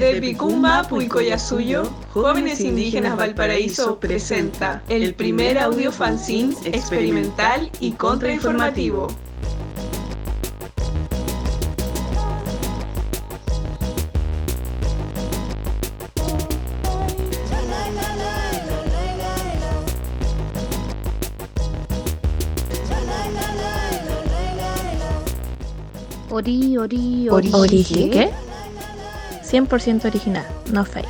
Desde 0.00 0.20
Picumba, 0.20 0.82
Puicoyasuyo, 0.88 1.88
Jóvenes 2.12 2.60
Indígenas 2.60 3.16
Valparaíso 3.16 4.00
presenta 4.00 4.82
el 4.88 5.14
primer 5.14 5.56
audio 5.56 5.92
fanzine 5.92 6.52
experimental 6.64 7.70
y 7.78 7.92
contrainformativo. 7.92 9.06
Ori, 26.30 26.76
ori, 26.78 27.28
ori. 27.28 27.50
¿Ori 27.52 27.84
qué? 27.84 28.43
100% 29.54 30.06
original, 30.06 30.44
no 30.72 30.84
fake. 30.84 31.06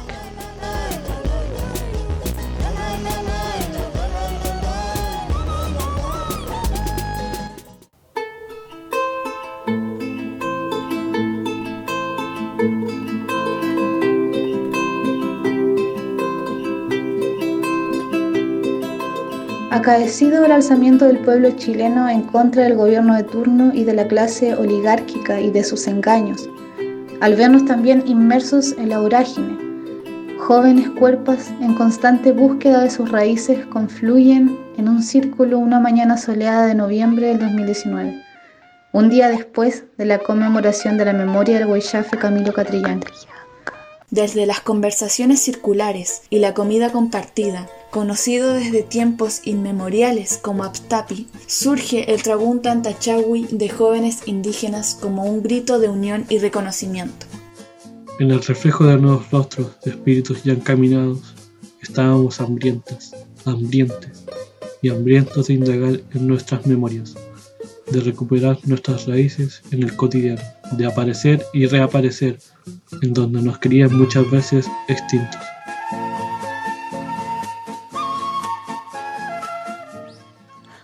Acaecido 19.71 20.45
el 20.45 20.53
alzamiento 20.53 21.07
del 21.07 21.19
pueblo 21.21 21.51
chileno 21.53 22.11
en 22.11 22.23
contra 22.23 22.65
del 22.65 22.75
gobierno 22.75 23.15
de 23.15 23.23
turno 23.23 23.73
y 23.73 23.85
de 23.85 23.95
la 23.95 24.07
clase 24.07 24.55
oligárquica 24.55 25.41
y 25.41 25.51
de 25.51 25.65
sus 25.65 25.87
engaños, 25.87 26.49
al 27.21 27.35
vernos 27.35 27.65
también 27.65 28.05
inmersos 28.07 28.73
en 28.79 28.91
la 28.91 28.99
vorágine, 28.99 29.57
jóvenes 30.39 30.91
cuerpos 30.91 31.49
en 31.61 31.75
constante 31.75 32.33
búsqueda 32.33 32.83
de 32.83 32.91
sus 32.91 33.11
raíces 33.11 33.65
confluyen 33.67 34.59
en 34.77 34.89
un 34.89 35.03
círculo 35.03 35.59
una 35.59 35.81
mañana 35.81 36.17
soleada 36.17 36.67
de 36.67 36.75
noviembre 36.75 37.29
del 37.29 37.39
2019, 37.39 38.21
un 38.93 39.09
día 39.09 39.29
después 39.29 39.85
de 39.97 40.05
la 40.05 40.19
conmemoración 40.19 40.99
de 40.99 41.07
la 41.07 41.13
memoria 41.13 41.59
del 41.59 41.69
Guaychafe 41.69 42.19
Camilo 42.19 42.53
Catrillán. 42.53 43.01
Desde 44.11 44.47
las 44.47 44.61
conversaciones 44.61 45.41
circulares 45.41 46.23
y 46.31 46.39
la 46.39 46.55
comida 46.55 46.93
compartida, 46.93 47.69
conocido 47.91 48.53
desde 48.53 48.83
tiempos 48.83 49.41
inmemoriales 49.45 50.39
como 50.39 50.63
Aptapi, 50.65 51.27
surge 51.47 52.13
el 52.13 52.23
Trabún 52.23 52.61
Tantachawi 52.61 53.49
de 53.51 53.69
jóvenes 53.71 54.23
indígenas 54.27 54.99
como 55.01 55.25
un 55.25 55.43
grito 55.43 55.79
de 55.79 55.89
unión 55.89 56.27
y 56.29 56.39
reconocimiento. 56.39 57.27
En 58.21 58.31
el 58.31 58.43
reflejo 58.43 58.85
de 58.85 58.99
nuevos 58.99 59.31
rostros 59.31 59.81
de 59.85 59.93
espíritus 59.93 60.45
ya 60.45 60.53
encaminados, 60.53 61.35
estábamos 61.83 62.41
hambrientas, 62.41 63.15
hambrientes 63.45 64.25
y 64.83 64.91
hambrientos 64.91 65.49
de 65.49 65.55
indagar 65.55 66.01
en 66.13 66.29
nuestras 66.29 66.67
memorias, 66.67 67.15
de 67.95 68.01
recuperar 68.01 68.59
nuestras 68.65 69.07
raíces 69.07 69.63
en 69.71 69.85
el 69.85 69.95
cotidiano, 69.95 70.43
de 70.73 70.85
aparecer 70.85 71.45
y 71.53 71.67
reaparecer 71.67 72.39
en 73.03 73.15
donde 73.15 73.41
nos 73.41 73.59
creían 73.59 73.97
muchas 73.97 74.29
veces 74.31 74.69
extintos. 74.89 75.41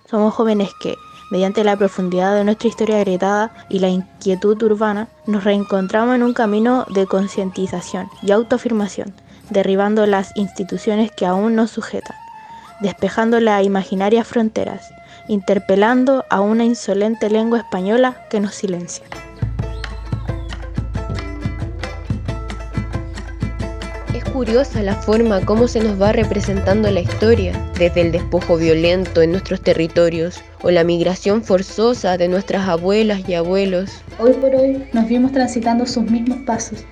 Somos 0.09 0.35
jóvenes 0.35 0.71
que, 0.81 0.95
mediante 1.33 1.65
la 1.65 1.77
profundidad 1.77 2.37
de 2.37 2.45
nuestra 2.45 2.69
historia 2.69 2.99
agrietada 2.99 3.53
y 3.69 3.81
la 3.81 3.89
inquietud 3.89 4.61
urbana, 4.63 5.09
nos 5.27 5.45
reencontramos 5.45 6.15
en 6.15 6.23
un 6.23 6.33
camino 6.33 6.87
de 6.95 7.07
concientización 7.07 8.09
y 8.23 8.31
autoafirmación, 8.31 9.13
derribando 9.51 10.07
las 10.07 10.31
instituciones 10.37 11.11
que 11.11 11.27
aún 11.27 11.57
nos 11.57 11.73
sujetan, 11.73 12.17
despejando 12.81 13.41
las 13.41 13.65
imaginarias 13.65 14.27
fronteras, 14.27 14.91
interpelando 15.29 16.25
a 16.31 16.41
una 16.41 16.65
insolente 16.65 17.31
lengua 17.31 17.59
española 17.59 18.27
que 18.31 18.41
nos 18.41 18.55
silencia. 18.55 19.05
Es 24.15 24.25
curiosa 24.25 24.83
la 24.83 24.95
forma 24.95 25.41
como 25.43 25.69
se 25.69 25.81
nos 25.81 26.01
va 26.01 26.13
representando 26.13 26.91
la 26.91 27.01
historia, 27.01 27.53
desde 27.79 28.01
el 28.01 28.13
despojo 28.13 28.57
violento 28.57 29.23
en 29.23 29.33
nuestros 29.33 29.61
territorios 29.61 30.43
o 30.63 30.71
la 30.71 30.85
migración 30.85 31.43
forzosa 31.43 32.17
de 32.17 32.29
nuestras 32.29 32.69
abuelas 32.69 33.29
y 33.29 33.35
abuelos. 33.35 33.91
Hoy 34.19 34.33
por 34.35 34.55
hoy 34.55 34.85
nos 34.93 35.07
vimos 35.09 35.33
transitando 35.33 35.87
sus 35.87 36.05
mismos 36.05 36.39
pasos, 36.47 36.85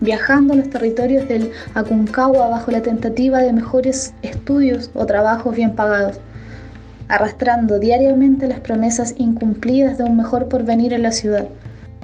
viajando 0.00 0.54
a 0.54 0.56
los 0.56 0.70
territorios 0.70 1.28
del 1.28 1.52
Aconcagua 1.74 2.48
bajo 2.48 2.70
la 2.70 2.82
tentativa 2.82 3.38
de 3.38 3.52
mejores 3.52 4.14
estudios 4.22 4.90
o 4.94 5.06
trabajos 5.06 5.54
bien 5.54 5.74
pagados, 5.74 6.18
arrastrando 7.08 7.78
diariamente 7.78 8.46
las 8.46 8.60
promesas 8.60 9.14
incumplidas 9.18 9.98
de 9.98 10.04
un 10.04 10.16
mejor 10.16 10.48
porvenir 10.48 10.92
en 10.92 11.02
la 11.02 11.12
ciudad. 11.12 11.48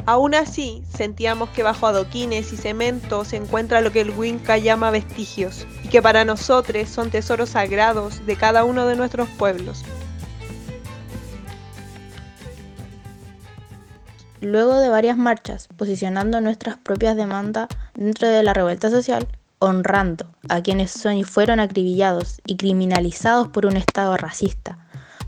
Aún 0.06 0.34
así, 0.34 0.82
sentíamos 0.94 1.48
que 1.50 1.62
bajo 1.62 1.86
adoquines 1.86 2.52
y 2.52 2.56
cemento 2.56 3.24
se 3.24 3.36
encuentra 3.36 3.80
lo 3.80 3.90
que 3.90 4.02
el 4.02 4.10
Winca 4.10 4.58
llama 4.58 4.90
vestigios, 4.90 5.66
y 5.82 5.88
que 5.88 6.02
para 6.02 6.26
nosotros 6.26 6.88
son 6.90 7.10
tesoros 7.10 7.50
sagrados 7.50 8.26
de 8.26 8.36
cada 8.36 8.64
uno 8.64 8.86
de 8.86 8.96
nuestros 8.96 9.28
pueblos. 9.30 9.82
Luego 14.42 14.78
de 14.78 14.90
varias 14.90 15.16
marchas, 15.16 15.68
posicionando 15.74 16.42
nuestras 16.42 16.76
propias 16.76 17.16
demandas 17.16 17.68
dentro 17.94 18.28
de 18.28 18.42
la 18.42 18.52
revuelta 18.52 18.90
social, 18.90 19.26
honrando 19.58 20.26
a 20.50 20.60
quienes 20.60 20.90
son 20.90 21.16
y 21.16 21.24
fueron 21.24 21.60
acribillados 21.60 22.42
y 22.44 22.58
criminalizados 22.58 23.48
por 23.48 23.64
un 23.64 23.78
Estado 23.78 24.18
racista, 24.18 24.83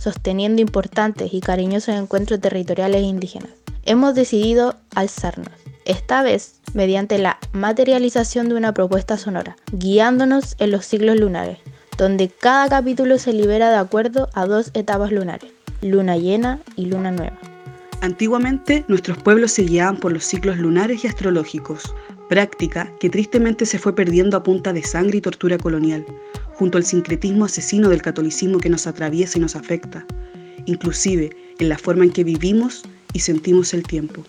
sosteniendo 0.06 0.62
importantes 0.62 1.34
y 1.34 1.40
cariñosos 1.40 1.96
encuentros 1.96 2.40
territoriales 2.40 3.02
indígenas 3.02 3.50
hemos 3.86 4.14
decidido 4.14 4.76
alzarnos, 4.94 5.48
esta 5.84 6.22
vez 6.22 6.60
mediante 6.74 7.18
la 7.18 7.38
materialización 7.52 8.48
de 8.48 8.54
una 8.54 8.72
propuesta 8.72 9.18
sonora, 9.18 9.56
guiándonos 9.72 10.54
en 10.60 10.70
los 10.70 10.86
ciclos 10.86 11.18
lunares, 11.18 11.58
donde 11.98 12.28
cada 12.28 12.68
capítulo 12.68 13.18
se 13.18 13.32
libera 13.32 13.68
de 13.70 13.78
acuerdo 13.78 14.28
a 14.32 14.46
dos 14.46 14.70
etapas 14.74 15.10
lunares, 15.10 15.50
luna 15.82 16.16
llena 16.16 16.60
y 16.76 16.86
luna 16.86 17.10
nueva. 17.10 17.36
Antiguamente 18.00 18.84
nuestros 18.86 19.18
pueblos 19.18 19.50
se 19.50 19.62
guiaban 19.62 19.96
por 19.96 20.12
los 20.12 20.22
ciclos 20.22 20.56
lunares 20.56 21.02
y 21.02 21.08
astrológicos, 21.08 21.92
práctica 22.28 22.92
que 23.00 23.10
tristemente 23.10 23.66
se 23.66 23.80
fue 23.80 23.92
perdiendo 23.92 24.36
a 24.36 24.44
punta 24.44 24.72
de 24.72 24.84
sangre 24.84 25.18
y 25.18 25.20
tortura 25.20 25.58
colonial, 25.58 26.06
junto 26.58 26.78
al 26.78 26.84
sincretismo 26.84 27.44
asesino 27.44 27.88
del 27.88 28.02
catolicismo 28.02 28.58
que 28.58 28.70
nos 28.70 28.86
atraviesa 28.86 29.38
y 29.38 29.42
nos 29.42 29.56
afecta, 29.56 30.06
inclusive 30.64 31.30
en 31.58 31.68
la 31.68 31.78
forma 31.78 32.04
en 32.04 32.12
que 32.12 32.24
vivimos 32.24 32.82
y 33.12 33.20
sentimos 33.20 33.74
el 33.74 33.82
tiempo. 33.82 34.24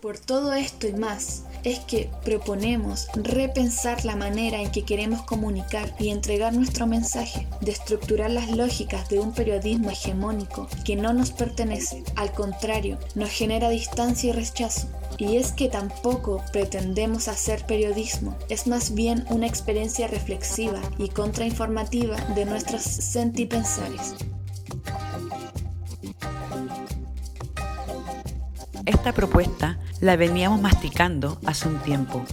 Por 0.00 0.18
todo 0.18 0.54
esto 0.54 0.88
y 0.88 0.94
más, 0.94 1.44
es 1.64 1.80
que 1.80 2.10
proponemos 2.24 3.08
repensar 3.14 4.04
la 4.04 4.16
manera 4.16 4.60
en 4.60 4.70
que 4.70 4.84
queremos 4.84 5.22
comunicar 5.22 5.94
y 5.98 6.08
entregar 6.10 6.52
nuestro 6.52 6.86
mensaje, 6.86 7.46
de 7.60 7.72
estructurar 7.72 8.30
las 8.30 8.50
lógicas 8.50 9.08
de 9.08 9.20
un 9.20 9.32
periodismo 9.32 9.90
hegemónico 9.90 10.68
que 10.84 10.96
no 10.96 11.12
nos 11.12 11.30
pertenece, 11.30 12.02
al 12.16 12.32
contrario, 12.32 12.98
nos 13.14 13.30
genera 13.30 13.68
distancia 13.68 14.30
y 14.30 14.32
rechazo. 14.32 14.88
Y 15.18 15.36
es 15.36 15.52
que 15.52 15.68
tampoco 15.68 16.42
pretendemos 16.52 17.28
hacer 17.28 17.64
periodismo, 17.66 18.36
es 18.48 18.66
más 18.66 18.94
bien 18.94 19.24
una 19.28 19.46
experiencia 19.46 20.06
reflexiva 20.08 20.80
y 20.98 21.08
contrainformativa 21.08 22.16
de 22.34 22.44
nuestros 22.44 22.82
sentipensares. 22.82 24.14
Esta 28.84 29.12
propuesta 29.12 29.78
la 30.00 30.16
veníamos 30.16 30.60
masticando 30.60 31.38
hace 31.46 31.68
un 31.68 31.78
tiempo, 31.78 32.24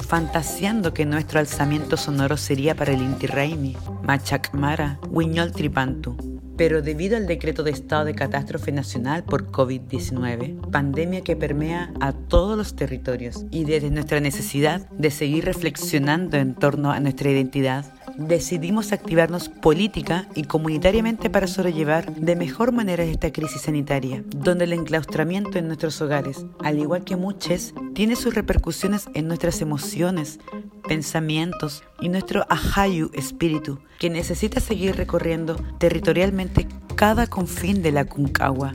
fantaseando 0.00 0.92
que 0.92 1.06
nuestro 1.06 1.38
alzamiento 1.38 1.96
sonoro 1.96 2.36
sería 2.36 2.74
para 2.74 2.92
el 2.92 3.02
Inti 3.02 3.28
Raymi, 3.28 3.76
Machacmara, 4.02 4.98
Huiñol 5.10 5.52
Tripantu. 5.52 6.16
Pero 6.56 6.82
debido 6.82 7.16
al 7.16 7.28
decreto 7.28 7.62
de 7.62 7.70
estado 7.70 8.04
de 8.04 8.14
catástrofe 8.14 8.72
nacional 8.72 9.22
por 9.22 9.52
COVID-19, 9.52 10.70
pandemia 10.70 11.22
que 11.22 11.36
permea 11.36 11.92
a 12.00 12.12
todos 12.12 12.58
los 12.58 12.74
territorios 12.74 13.46
y 13.52 13.64
desde 13.64 13.90
nuestra 13.90 14.18
necesidad 14.18 14.88
de 14.90 15.10
seguir 15.12 15.44
reflexionando 15.44 16.36
en 16.36 16.54
torno 16.54 16.90
a 16.90 16.98
nuestra 16.98 17.30
identidad, 17.30 17.86
decidimos 18.16 18.92
activarnos 18.92 19.48
política 19.48 20.28
y 20.34 20.44
comunitariamente 20.44 21.30
para 21.30 21.46
sobrellevar 21.46 22.14
de 22.14 22.36
mejor 22.36 22.72
manera 22.72 23.04
esta 23.04 23.32
crisis 23.32 23.62
sanitaria, 23.62 24.22
donde 24.28 24.64
el 24.64 24.72
enclaustramiento 24.72 25.58
en 25.58 25.66
nuestros 25.66 26.00
hogares, 26.00 26.44
al 26.62 26.78
igual 26.78 27.04
que 27.04 27.16
muchos, 27.16 27.74
tiene 27.94 28.16
sus 28.16 28.34
repercusiones 28.34 29.06
en 29.14 29.28
nuestras 29.28 29.60
emociones, 29.60 30.38
pensamientos 30.86 31.82
y 32.00 32.08
nuestro 32.08 32.46
ahayu 32.48 33.10
espíritu, 33.14 33.78
que 33.98 34.10
necesita 34.10 34.60
seguir 34.60 34.96
recorriendo 34.96 35.56
territorialmente 35.78 36.66
cada 36.96 37.26
confín 37.26 37.82
de 37.82 37.92
la 37.92 38.04
Concagua, 38.04 38.74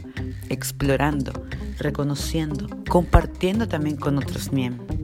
explorando, 0.50 1.32
reconociendo, 1.78 2.68
compartiendo 2.90 3.68
también 3.68 3.98
con 3.98 4.18
otros 4.18 4.52
NIEM. 4.52 4.97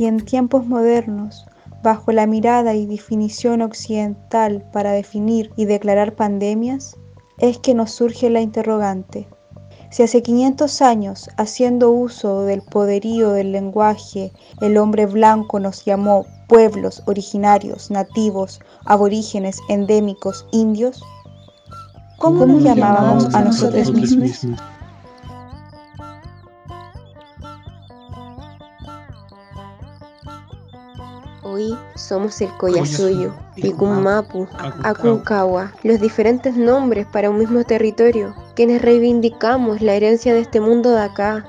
Y 0.00 0.06
en 0.06 0.24
tiempos 0.24 0.66
modernos, 0.66 1.44
bajo 1.82 2.10
la 2.10 2.26
mirada 2.26 2.74
y 2.74 2.86
definición 2.86 3.60
occidental 3.60 4.64
para 4.72 4.92
definir 4.92 5.50
y 5.56 5.66
declarar 5.66 6.16
pandemias, 6.16 6.96
es 7.36 7.58
que 7.58 7.74
nos 7.74 7.90
surge 7.90 8.30
la 8.30 8.40
interrogante. 8.40 9.28
Si 9.90 10.02
hace 10.02 10.22
500 10.22 10.80
años, 10.80 11.28
haciendo 11.36 11.90
uso 11.90 12.44
del 12.44 12.62
poderío 12.62 13.32
del 13.32 13.52
lenguaje, 13.52 14.32
el 14.62 14.78
hombre 14.78 15.04
blanco 15.04 15.60
nos 15.60 15.84
llamó 15.84 16.24
pueblos 16.48 17.02
originarios, 17.04 17.90
nativos, 17.90 18.60
aborígenes, 18.86 19.58
endémicos, 19.68 20.46
indios, 20.50 21.02
¿cómo, 22.16 22.46
nos 22.46 22.62
llamábamos 22.62 23.34
a 23.34 23.42
nosotros 23.42 23.92
mismos? 23.92 24.46
Somos 31.94 32.40
el 32.40 32.48
Collasuyo, 32.56 33.34
Picummapu, 33.54 34.46
Aconcagua, 34.82 35.72
los 35.82 36.00
diferentes 36.00 36.56
nombres 36.56 37.06
para 37.06 37.30
un 37.30 37.38
mismo 37.38 37.64
territorio, 37.64 38.34
quienes 38.54 38.82
reivindicamos 38.82 39.80
la 39.80 39.94
herencia 39.94 40.34
de 40.34 40.40
este 40.40 40.60
mundo 40.60 40.90
de 40.90 41.02
acá, 41.02 41.46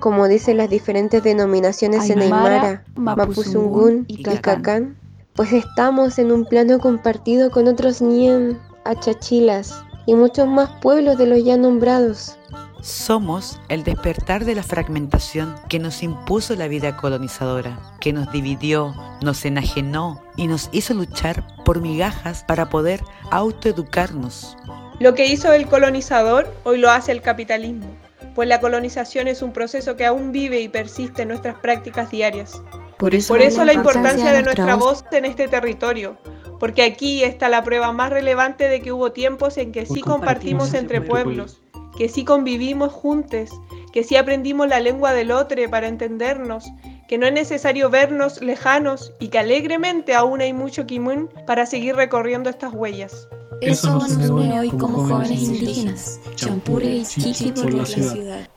como 0.00 0.26
dicen 0.28 0.56
las 0.56 0.68
diferentes 0.68 1.22
denominaciones 1.22 2.10
en 2.10 2.20
Aymara, 2.20 2.84
Mapuzungún 2.96 4.04
y 4.08 4.22
Cacacán, 4.22 4.96
pues 5.34 5.52
estamos 5.52 6.18
en 6.18 6.32
un 6.32 6.44
plano 6.44 6.78
compartido 6.78 7.50
con 7.50 7.68
otros 7.68 8.02
Niem, 8.02 8.58
Achachilas 8.84 9.82
y 10.06 10.14
muchos 10.14 10.48
más 10.48 10.70
pueblos 10.80 11.16
de 11.18 11.26
los 11.26 11.44
ya 11.44 11.56
nombrados. 11.56 12.36
Somos 12.82 13.60
el 13.68 13.84
despertar 13.84 14.44
de 14.44 14.56
la 14.56 14.64
fragmentación 14.64 15.54
que 15.68 15.78
nos 15.78 16.02
impuso 16.02 16.56
la 16.56 16.66
vida 16.66 16.96
colonizadora, 16.96 17.78
que 18.00 18.12
nos 18.12 18.32
dividió, 18.32 18.92
nos 19.22 19.44
enajenó 19.44 20.20
y 20.36 20.48
nos 20.48 20.68
hizo 20.72 20.92
luchar 20.92 21.46
por 21.64 21.80
migajas 21.80 22.42
para 22.42 22.70
poder 22.70 23.00
autoeducarnos. 23.30 24.56
Lo 24.98 25.14
que 25.14 25.26
hizo 25.26 25.52
el 25.52 25.68
colonizador 25.68 26.52
hoy 26.64 26.78
lo 26.78 26.90
hace 26.90 27.12
el 27.12 27.22
capitalismo, 27.22 27.86
pues 28.34 28.48
la 28.48 28.60
colonización 28.60 29.28
es 29.28 29.42
un 29.42 29.52
proceso 29.52 29.94
que 29.94 30.04
aún 30.04 30.32
vive 30.32 30.60
y 30.60 30.68
persiste 30.68 31.22
en 31.22 31.28
nuestras 31.28 31.54
prácticas 31.60 32.10
diarias. 32.10 32.60
Por 32.98 33.14
eso, 33.14 33.32
por 33.32 33.42
eso 33.42 33.64
la 33.64 33.74
importancia 33.74 34.32
de 34.32 34.42
nuestra 34.42 34.74
voz 34.74 35.04
en 35.12 35.24
este 35.24 35.46
territorio, 35.46 36.18
porque 36.58 36.82
aquí 36.82 37.22
está 37.22 37.48
la 37.48 37.62
prueba 37.62 37.92
más 37.92 38.10
relevante 38.10 38.68
de 38.68 38.80
que 38.80 38.90
hubo 38.90 39.12
tiempos 39.12 39.56
en 39.56 39.70
que 39.70 39.86
sí 39.86 40.00
compartimos 40.00 40.74
entre 40.74 41.00
pueblos 41.00 41.61
que 41.96 42.08
sí 42.08 42.24
convivimos 42.24 42.92
juntos, 42.92 43.50
que 43.92 44.04
sí 44.04 44.16
aprendimos 44.16 44.68
la 44.68 44.80
lengua 44.80 45.12
del 45.12 45.30
otro 45.30 45.58
para 45.70 45.88
entendernos, 45.88 46.64
que 47.08 47.18
no 47.18 47.26
es 47.26 47.32
necesario 47.32 47.90
vernos 47.90 48.40
lejanos 48.40 49.12
y 49.20 49.28
que 49.28 49.38
alegremente 49.38 50.14
aún 50.14 50.40
hay 50.40 50.52
mucho 50.52 50.86
kimun 50.86 51.28
para 51.46 51.66
seguir 51.66 51.94
recorriendo 51.94 52.48
estas 52.48 52.72
huellas. 52.72 53.28
Eso 53.60 53.94
nos 53.94 54.16
une 54.16 54.58
hoy 54.58 54.70
como 54.70 55.06
jóvenes 55.06 55.42
indígenas, 55.42 56.20
champure 56.34 56.86
y 56.86 57.04
chichi 57.04 57.52
por 57.52 57.72
la 57.72 57.86
ciudad. 57.86 58.48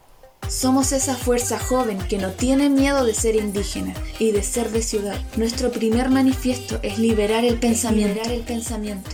Somos 0.47 0.91
esa 0.91 1.15
fuerza 1.15 1.59
joven 1.59 1.97
que 2.07 2.17
no 2.17 2.29
tiene 2.29 2.69
miedo 2.69 3.03
de 3.03 3.13
ser 3.13 3.35
indígena 3.35 3.93
y 4.19 4.31
de 4.31 4.43
ser 4.43 4.69
de 4.69 4.83
ciudad. 4.83 5.19
Nuestro 5.38 5.71
primer 5.71 6.09
manifiesto 6.09 6.79
es 6.83 6.99
liberar 6.99 7.43
el 7.45 7.59
pensamiento. 7.59 8.13
Liberar 8.13 8.31
el 8.31 8.41
pensamiento. 8.43 9.11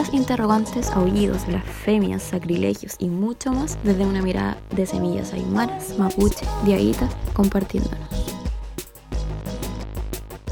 Estas 0.00 0.14
interrogantes, 0.14 0.90
aullidos, 0.92 1.46
blasfemias, 1.46 2.22
sacrilegios 2.22 2.94
y 2.98 3.10
mucho 3.10 3.52
más 3.52 3.76
desde 3.84 4.06
una 4.06 4.22
mirada 4.22 4.56
de 4.70 4.86
semillas 4.86 5.34
aymaras, 5.34 5.98
mapuche, 5.98 6.46
diaguitas, 6.64 7.14
compartiéndonos. 7.34 8.08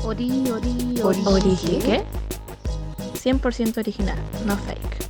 Ori, 0.04 0.50
ori, 0.50 1.00
ori. 1.02 1.22
Ori, 1.24 1.56
¿Qué? 1.82 2.04
100% 3.14 3.78
original, 3.78 4.18
no 4.44 4.54
fake. 4.54 5.07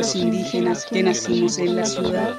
Los 0.00 0.16
indígenas 0.16 0.86
que 0.86 1.02
nacimos 1.02 1.58
en 1.58 1.76
la 1.76 1.84
ciudad? 1.84 2.34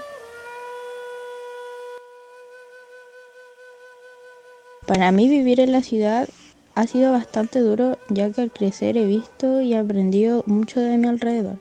Para 4.88 5.12
mí 5.12 5.30
vivir 5.30 5.60
en 5.60 5.72
la 5.72 5.84
ciudad 5.84 6.28
Ha 6.74 6.88
sido 6.88 7.12
bastante 7.12 7.60
duro 7.60 8.00
ya 8.10 8.32
que 8.32 8.42
al 8.42 8.52
crecer 8.52 8.98
he 8.98 9.06
visto 9.06 9.62
y 9.62 9.74
aprendido 9.76 10.44
mucho 10.48 10.80
de 10.80 10.98
mi 10.98 11.08
alrededor, 11.08 11.58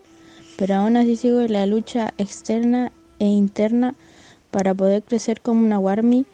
pero 0.56 0.76
aún 0.76 0.96
así 0.96 1.16
sigo 1.16 1.40
en 1.40 1.52
la 1.52 1.66
lucha 1.66 2.14
externa 2.16 2.92
e 3.18 3.26
interna 3.26 3.94
para 4.52 4.72
poder 4.72 5.02
crecer 5.02 5.40
como 5.40 5.66
una 5.66 5.80
Warmi 5.80 6.24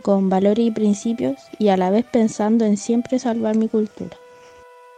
con 0.00 0.30
valores 0.30 0.66
y 0.66 0.70
principios 0.70 1.36
y 1.58 1.68
a 1.68 1.76
la 1.76 1.90
vez 1.90 2.06
pensando 2.10 2.64
en 2.64 2.78
siempre 2.78 3.18
salvar 3.18 3.54
mi 3.54 3.68
cultura. 3.68 4.21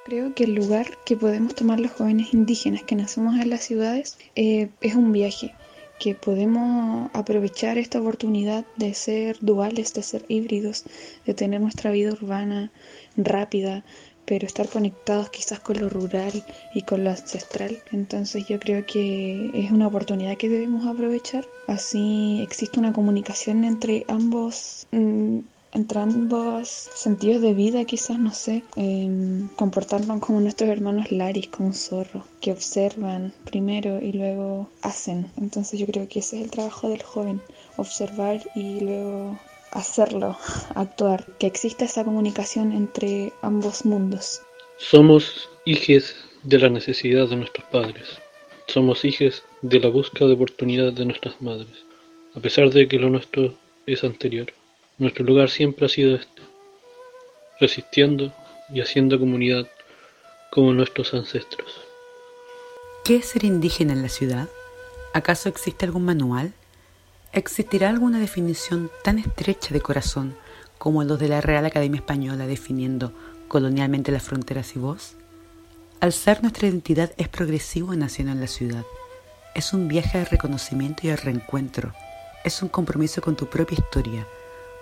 Creo 0.04 0.34
que 0.34 0.44
el 0.44 0.54
lugar 0.54 0.98
que 1.06 1.16
podemos 1.16 1.54
tomar 1.54 1.80
los 1.80 1.92
jóvenes 1.92 2.34
indígenas 2.34 2.82
que 2.82 2.94
nacemos 2.94 3.40
en 3.40 3.48
las 3.48 3.64
ciudades 3.64 4.18
eh, 4.36 4.68
es 4.82 4.94
un 4.96 5.12
viaje, 5.12 5.54
que 5.98 6.14
podemos 6.14 7.10
aprovechar 7.14 7.78
esta 7.78 8.02
oportunidad 8.02 8.66
de 8.76 8.92
ser 8.92 9.38
duales, 9.40 9.94
de 9.94 10.02
ser 10.02 10.26
híbridos, 10.28 10.84
de 11.24 11.32
tener 11.32 11.62
nuestra 11.62 11.90
vida 11.90 12.12
urbana 12.12 12.70
rápida, 13.16 13.82
pero 14.26 14.46
estar 14.46 14.68
conectados 14.68 15.30
quizás 15.30 15.60
con 15.60 15.80
lo 15.80 15.88
rural 15.88 16.44
y 16.74 16.82
con 16.82 17.02
lo 17.02 17.08
ancestral. 17.08 17.78
Entonces 17.90 18.46
yo 18.46 18.60
creo 18.60 18.84
que 18.84 19.52
es 19.54 19.70
una 19.70 19.86
oportunidad 19.86 20.36
que 20.36 20.50
debemos 20.50 20.86
aprovechar. 20.86 21.46
Así 21.66 22.40
existe 22.42 22.78
una 22.78 22.92
comunicación 22.92 23.64
entre 23.64 24.04
ambos 24.08 24.86
mm, 25.74 25.78
entre 25.78 26.00
ambos 26.00 26.68
sentidos 26.68 27.42
de 27.42 27.54
vida, 27.54 27.84
quizás, 27.84 28.18
no 28.18 28.32
sé, 28.32 28.62
em, 28.76 29.48
comportarnos 29.56 30.20
como 30.20 30.40
nuestros 30.40 30.70
hermanos 30.70 31.10
Laris 31.10 31.48
con 31.48 31.66
un 31.66 31.74
zorro, 31.74 32.24
que 32.40 32.52
observan 32.52 33.32
primero 33.44 34.00
y 34.00 34.12
luego 34.12 34.68
hacen. 34.82 35.26
Entonces 35.36 35.78
yo 35.80 35.86
creo 35.86 36.08
que 36.08 36.20
ese 36.20 36.38
es 36.38 36.44
el 36.44 36.50
trabajo 36.50 36.88
del 36.88 37.02
joven, 37.02 37.40
observar 37.76 38.40
y 38.54 38.80
luego 38.80 39.38
hacerlo, 39.72 40.36
actuar, 40.74 41.26
que 41.38 41.46
exista 41.46 41.84
esa 41.84 42.04
comunicación 42.04 42.72
entre 42.72 43.32
ambos 43.42 43.84
mundos. 43.84 44.40
Somos 44.78 45.48
hijos 45.64 46.14
de 46.42 46.58
la 46.58 46.68
necesidad 46.68 47.28
de 47.28 47.36
nuestros 47.36 47.66
padres. 47.68 48.18
Somos 48.66 49.04
hijos 49.04 49.42
de 49.62 49.80
la 49.80 49.88
búsqueda 49.88 50.28
de 50.28 50.34
oportunidades 50.34 50.94
de 50.94 51.04
nuestras 51.04 51.40
madres, 51.40 51.84
a 52.34 52.40
pesar 52.40 52.70
de 52.70 52.88
que 52.88 52.98
lo 52.98 53.10
nuestro 53.10 53.54
es 53.86 54.04
anterior. 54.04 54.52
Nuestro 54.96 55.24
lugar 55.24 55.50
siempre 55.50 55.86
ha 55.86 55.88
sido 55.88 56.14
este, 56.14 56.42
resistiendo 57.58 58.32
y 58.72 58.80
haciendo 58.80 59.18
comunidad 59.18 59.66
como 60.50 60.72
nuestros 60.72 61.12
ancestros. 61.14 61.80
¿Qué 63.04 63.16
es 63.16 63.26
ser 63.26 63.44
indígena 63.44 63.92
en 63.92 64.02
la 64.02 64.08
ciudad? 64.08 64.48
¿Acaso 65.12 65.48
existe 65.48 65.84
algún 65.84 66.04
manual? 66.04 66.52
¿Existirá 67.32 67.88
alguna 67.88 68.20
definición 68.20 68.88
tan 69.02 69.18
estrecha 69.18 69.74
de 69.74 69.80
corazón 69.80 70.36
como 70.78 71.02
los 71.02 71.18
de 71.18 71.28
la 71.28 71.40
Real 71.40 71.66
Academia 71.66 71.98
Española 71.98 72.46
definiendo 72.46 73.12
colonialmente 73.48 74.12
las 74.12 74.22
fronteras 74.22 74.76
y 74.76 74.78
voz? 74.78 75.16
Alzar 76.00 76.40
nuestra 76.42 76.68
identidad 76.68 77.12
es 77.16 77.28
progresivo 77.28 77.92
y 77.94 77.96
naciendo 77.96 78.32
en 78.32 78.40
la 78.40 78.46
ciudad. 78.46 78.84
Es 79.56 79.72
un 79.72 79.88
viaje 79.88 80.18
de 80.18 80.24
reconocimiento 80.26 81.00
y 81.02 81.10
de 81.10 81.16
reencuentro. 81.16 81.92
Es 82.44 82.62
un 82.62 82.68
compromiso 82.68 83.22
con 83.22 83.34
tu 83.36 83.46
propia 83.46 83.78
historia, 83.78 84.26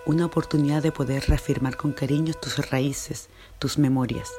una 0.05 0.25
oportunidad 0.25 0.83
de 0.83 0.91
poder 0.91 1.23
reafirmar 1.27 1.77
con 1.77 1.93
cariño 1.93 2.33
tus 2.33 2.69
raíces, 2.69 3.29
tus 3.59 3.77
memorias. 3.77 4.31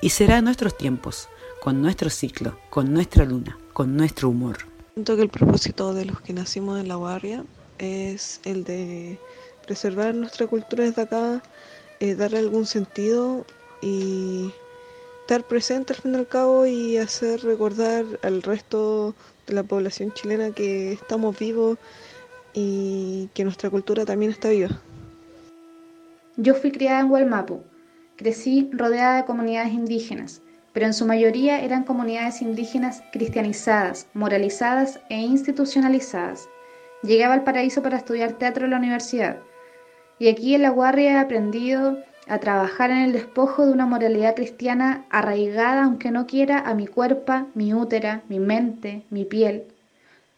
Y 0.00 0.10
será 0.10 0.38
en 0.38 0.44
nuestros 0.44 0.76
tiempos, 0.76 1.28
con 1.60 1.82
nuestro 1.82 2.10
ciclo, 2.10 2.58
con 2.70 2.92
nuestra 2.92 3.24
luna, 3.24 3.58
con 3.72 3.96
nuestro 3.96 4.28
humor. 4.28 4.58
Siento 4.94 5.16
que 5.16 5.22
el 5.22 5.28
propósito 5.28 5.94
de 5.94 6.04
los 6.04 6.20
que 6.20 6.32
nacimos 6.32 6.80
en 6.80 6.88
la 6.88 6.96
barria 6.96 7.44
es 7.78 8.40
el 8.44 8.64
de 8.64 9.18
preservar 9.66 10.14
nuestra 10.14 10.46
cultura 10.46 10.84
desde 10.84 11.02
acá, 11.02 11.42
eh, 12.00 12.14
darle 12.14 12.38
algún 12.38 12.66
sentido 12.66 13.44
y 13.82 14.52
estar 15.22 15.44
presente 15.44 15.92
al 15.92 16.00
fin 16.00 16.14
y 16.14 16.18
al 16.18 16.28
cabo 16.28 16.66
y 16.66 16.98
hacer 16.98 17.42
recordar 17.42 18.04
al 18.22 18.42
resto 18.42 19.14
de 19.46 19.54
la 19.54 19.64
población 19.64 20.12
chilena 20.12 20.52
que 20.52 20.92
estamos 20.92 21.38
vivos 21.38 21.78
y 22.56 23.28
que 23.34 23.44
nuestra 23.44 23.68
cultura 23.68 24.06
también 24.06 24.32
está 24.32 24.48
viva. 24.48 24.80
Yo 26.36 26.54
fui 26.54 26.72
criada 26.72 27.00
en 27.00 27.10
Hualmapu. 27.10 27.60
Crecí 28.16 28.70
rodeada 28.72 29.18
de 29.18 29.24
comunidades 29.26 29.74
indígenas, 29.74 30.40
pero 30.72 30.86
en 30.86 30.94
su 30.94 31.04
mayoría 31.04 31.62
eran 31.62 31.84
comunidades 31.84 32.40
indígenas 32.40 33.02
cristianizadas, 33.12 34.08
moralizadas 34.14 35.00
e 35.10 35.18
institucionalizadas. 35.18 36.48
Llegué 37.02 37.24
al 37.24 37.44
paraíso 37.44 37.82
para 37.82 37.98
estudiar 37.98 38.32
teatro 38.32 38.64
en 38.64 38.70
la 38.70 38.78
universidad. 38.78 39.38
Y 40.18 40.28
aquí 40.28 40.54
en 40.54 40.62
la 40.62 40.70
Guardia 40.70 41.12
he 41.12 41.18
aprendido 41.18 41.98
a 42.26 42.38
trabajar 42.38 42.90
en 42.90 42.98
el 42.98 43.12
despojo 43.12 43.66
de 43.66 43.72
una 43.72 43.84
moralidad 43.84 44.34
cristiana 44.34 45.04
arraigada, 45.10 45.84
aunque 45.84 46.10
no 46.10 46.26
quiera, 46.26 46.58
a 46.60 46.74
mi 46.74 46.86
cuerpo, 46.86 47.46
mi 47.54 47.74
útera, 47.74 48.22
mi 48.28 48.40
mente, 48.40 49.04
mi 49.10 49.26
piel. 49.26 49.64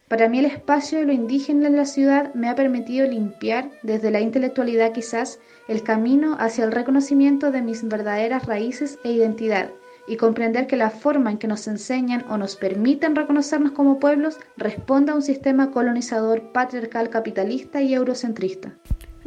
Para 0.09 0.31
mí 0.31 0.39
el 0.39 0.47
espacio 0.47 0.99
de 0.99 1.05
lo 1.05 1.13
indígena 1.13 1.67
en 1.67 1.77
la 1.77 1.85
ciudad 1.85 2.33
me 2.33 2.49
ha 2.49 2.55
permitido 2.55 3.07
limpiar, 3.07 3.71
desde 3.83 4.11
la 4.11 4.21
intelectualidad 4.21 4.93
quizás, 4.93 5.39
el 5.69 5.83
camino 5.83 6.37
hacia 6.41 6.65
el 6.65 6.73
reconocimiento 6.73 7.51
de 7.51 7.61
mis 7.61 7.87
verdaderas 7.87 8.47
raíces 8.47 8.99
e 9.05 9.13
identidad, 9.13 9.71
y 10.07 10.17
comprender 10.17 10.67
que 10.67 10.77
la 10.77 10.89
forma 10.89 11.31
en 11.31 11.37
que 11.37 11.47
nos 11.47 11.69
enseñan 11.69 12.25
o 12.31 12.39
nos 12.39 12.57
permiten 12.57 13.15
reconocernos 13.15 13.73
como 13.73 13.99
pueblos 13.99 14.39
responde 14.57 15.13
a 15.13 15.15
un 15.15 15.21
sistema 15.21 15.71
colonizador, 15.71 16.53
patriarcal, 16.53 17.11
capitalista 17.11 17.83
y 17.83 17.93
eurocentrista. 17.93 18.73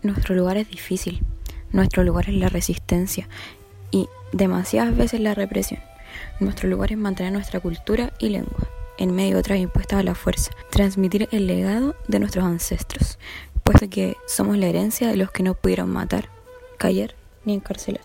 Nuestro 0.02 0.34
lugar 0.34 0.58
es 0.58 0.68
difícil, 0.68 1.22
nuestro 1.72 2.04
lugar 2.04 2.28
es 2.28 2.36
la 2.36 2.50
resistencia 2.50 3.30
y 3.92 4.08
demasiadas 4.34 4.98
veces 4.98 5.20
la 5.20 5.36
represión. 5.36 5.80
Nuestro 6.40 6.68
lugar 6.68 6.92
es 6.92 6.98
mantener 6.98 7.34
nuestra 7.34 7.60
cultura 7.60 8.12
y 8.18 8.30
lengua 8.30 8.71
en 9.02 9.16
medio 9.16 9.34
de 9.34 9.40
otras 9.40 9.60
impuestas 9.60 10.00
a 10.00 10.04
la 10.04 10.16
fuerza, 10.16 10.52
transmitir 10.70 11.28
el 11.32 11.48
legado 11.48 11.96
de 12.08 12.20
nuestros 12.20 12.46
ancestros, 12.46 13.18
puesto 13.64 13.90
que 13.90 14.16
somos 14.28 14.58
la 14.58 14.68
herencia 14.68 15.08
de 15.08 15.18
los 15.18 15.32
que 15.32 15.44
no 15.44 15.56
pudieron 15.56 15.90
matar, 15.90 16.30
callar 16.78 17.16
ni 17.44 17.56
encarcelar. 17.56 18.04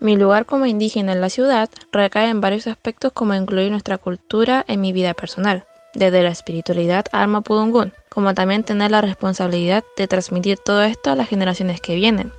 Mi 0.00 0.16
lugar 0.16 0.46
como 0.46 0.66
indígena 0.66 1.12
en 1.12 1.20
la 1.20 1.30
ciudad 1.30 1.70
recae 1.90 2.28
en 2.28 2.40
varios 2.40 2.66
aspectos 2.66 3.12
como 3.12 3.34
incluir 3.34 3.70
nuestra 3.70 3.98
cultura 3.98 4.64
en 4.68 4.80
mi 4.80 4.92
vida 4.92 5.14
personal, 5.14 5.64
desde 5.94 6.22
la 6.22 6.30
espiritualidad 6.30 7.06
al 7.10 7.28
mapudungún, 7.28 7.92
como 8.10 8.34
también 8.34 8.64
tener 8.64 8.90
la 8.90 9.00
responsabilidad 9.00 9.84
de 9.96 10.06
transmitir 10.06 10.58
todo 10.58 10.82
esto 10.82 11.10
a 11.10 11.16
las 11.16 11.28
generaciones 11.28 11.80
que 11.80 11.96
vienen, 11.96 12.30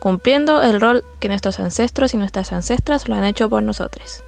cumpliendo 0.00 0.62
el 0.62 0.80
rol 0.80 1.04
que 1.20 1.28
nuestros 1.28 1.60
ancestros 1.60 2.12
y 2.12 2.16
nuestras 2.16 2.52
ancestras 2.52 3.08
lo 3.08 3.14
han 3.14 3.24
hecho 3.24 3.48
por 3.48 3.62
nosotros. 3.62 4.24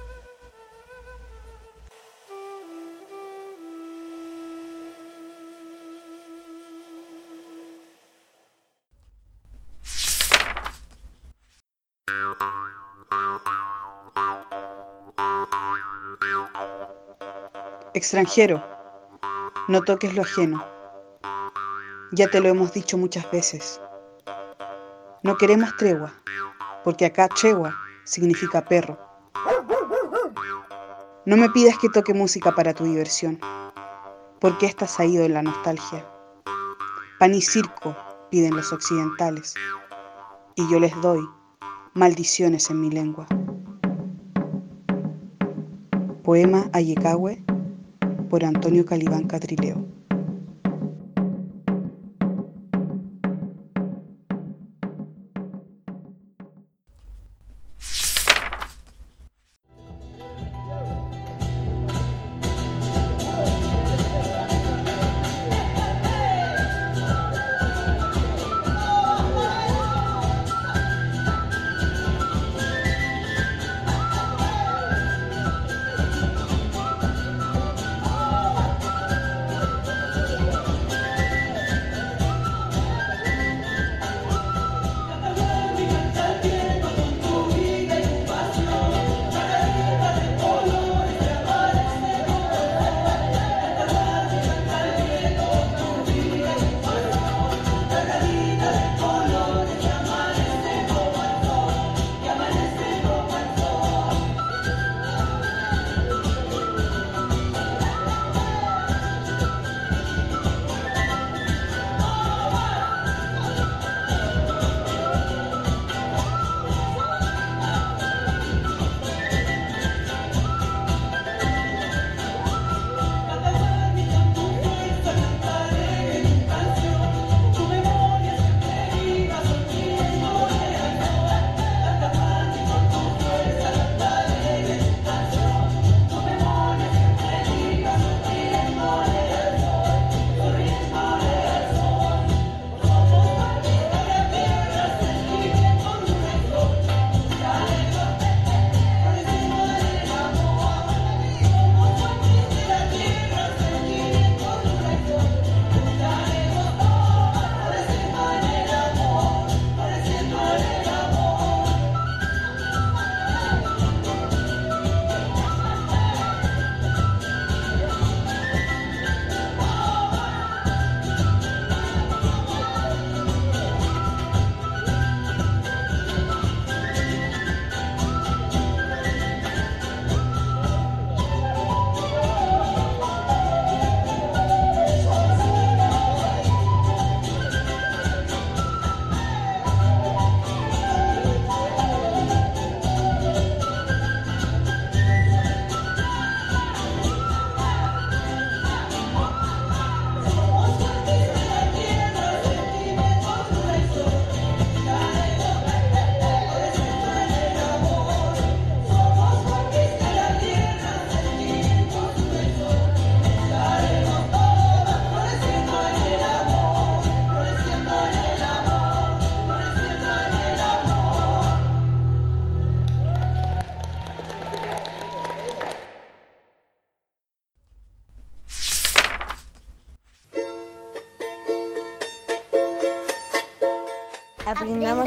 Extranjero, 18.01 18.63
no 19.67 19.83
toques 19.83 20.15
lo 20.15 20.23
ajeno. 20.23 20.65
Ya 22.11 22.27
te 22.31 22.39
lo 22.39 22.49
hemos 22.49 22.73
dicho 22.73 22.97
muchas 22.97 23.29
veces. 23.29 23.79
No 25.21 25.37
queremos 25.37 25.77
tregua, 25.77 26.11
porque 26.83 27.05
acá 27.05 27.27
tregua 27.27 27.75
significa 28.03 28.65
perro. 28.65 28.97
No 31.27 31.37
me 31.37 31.47
pidas 31.51 31.77
que 31.77 31.89
toque 31.89 32.15
música 32.15 32.55
para 32.55 32.73
tu 32.73 32.85
diversión, 32.85 33.39
porque 34.39 34.65
estás 34.65 34.99
ido 35.01 35.23
en 35.23 35.35
la 35.35 35.43
nostalgia. 35.43 36.03
Pan 37.19 37.35
y 37.35 37.41
circo 37.43 37.95
piden 38.31 38.55
los 38.55 38.73
occidentales, 38.73 39.53
y 40.55 40.67
yo 40.71 40.79
les 40.79 40.99
doy 41.01 41.23
maldiciones 41.93 42.67
en 42.71 42.81
mi 42.81 42.89
lengua. 42.89 43.27
Poema 46.23 46.67
Ayecahue 46.73 47.43
por 48.31 48.45
Antonio 48.45 48.85
Calibán 48.85 49.27
Catrileo. 49.27 50.00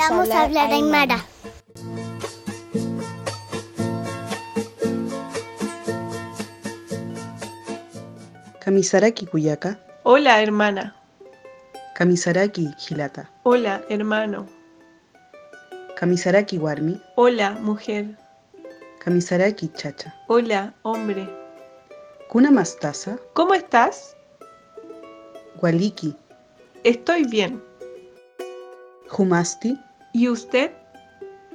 Aprendamos, 0.05 0.31
a 0.37 0.43
hablar, 0.43 0.71
Aymara. 0.71 1.25
Kamisaraki 8.61 9.27
Kuyaka. 9.27 9.79
Hola, 10.03 10.41
hermana. 10.43 10.95
Kamisaraki 11.95 12.75
Gilata. 12.77 13.31
Hola, 13.45 13.83
hermano. 13.89 14.47
Kamisaraki 15.97 16.59
Warmi. 16.59 17.01
Hola, 17.17 17.53
mujer. 17.63 18.05
Kamisaraki 18.99 19.69
Chacha. 19.69 20.15
Hola, 20.29 20.75
hombre. 20.83 21.27
Kuna 22.29 22.51
Mastasa. 22.51 23.19
¿Cómo 23.33 23.55
estás? 23.55 24.17
Waliki. 25.63 26.15
Estoy 26.83 27.25
bien. 27.25 27.63
Humasti. 29.17 29.79
¿Y 30.17 30.29
usted? 30.29 30.71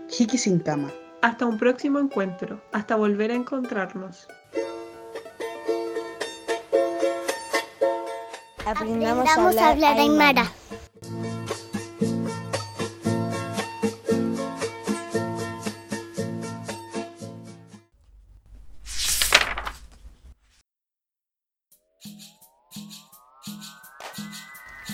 Hiki 0.10 0.38
sin 0.38 0.60
cama. 0.60 0.92
Hasta 1.22 1.46
un 1.46 1.58
próximo 1.58 1.98
encuentro. 1.98 2.62
Hasta 2.74 2.98
volver 2.98 3.32
a 3.32 3.36
encontrarnos. 3.36 4.28
Aprendamos, 8.66 9.30
a 9.30 9.70
hablar, 9.70 9.98
Aymara. 9.98 10.52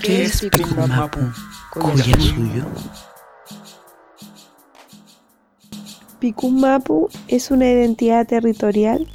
¿Qué 0.03 0.25
es 0.25 0.39
Picumapu? 0.51 1.19
¿Cuya 1.71 2.19
suyo? 2.19 2.65
Picumapu 6.25 7.07
es 7.27 7.51
una 7.51 7.69
identidad 7.69 8.25
territorial, 8.25 9.05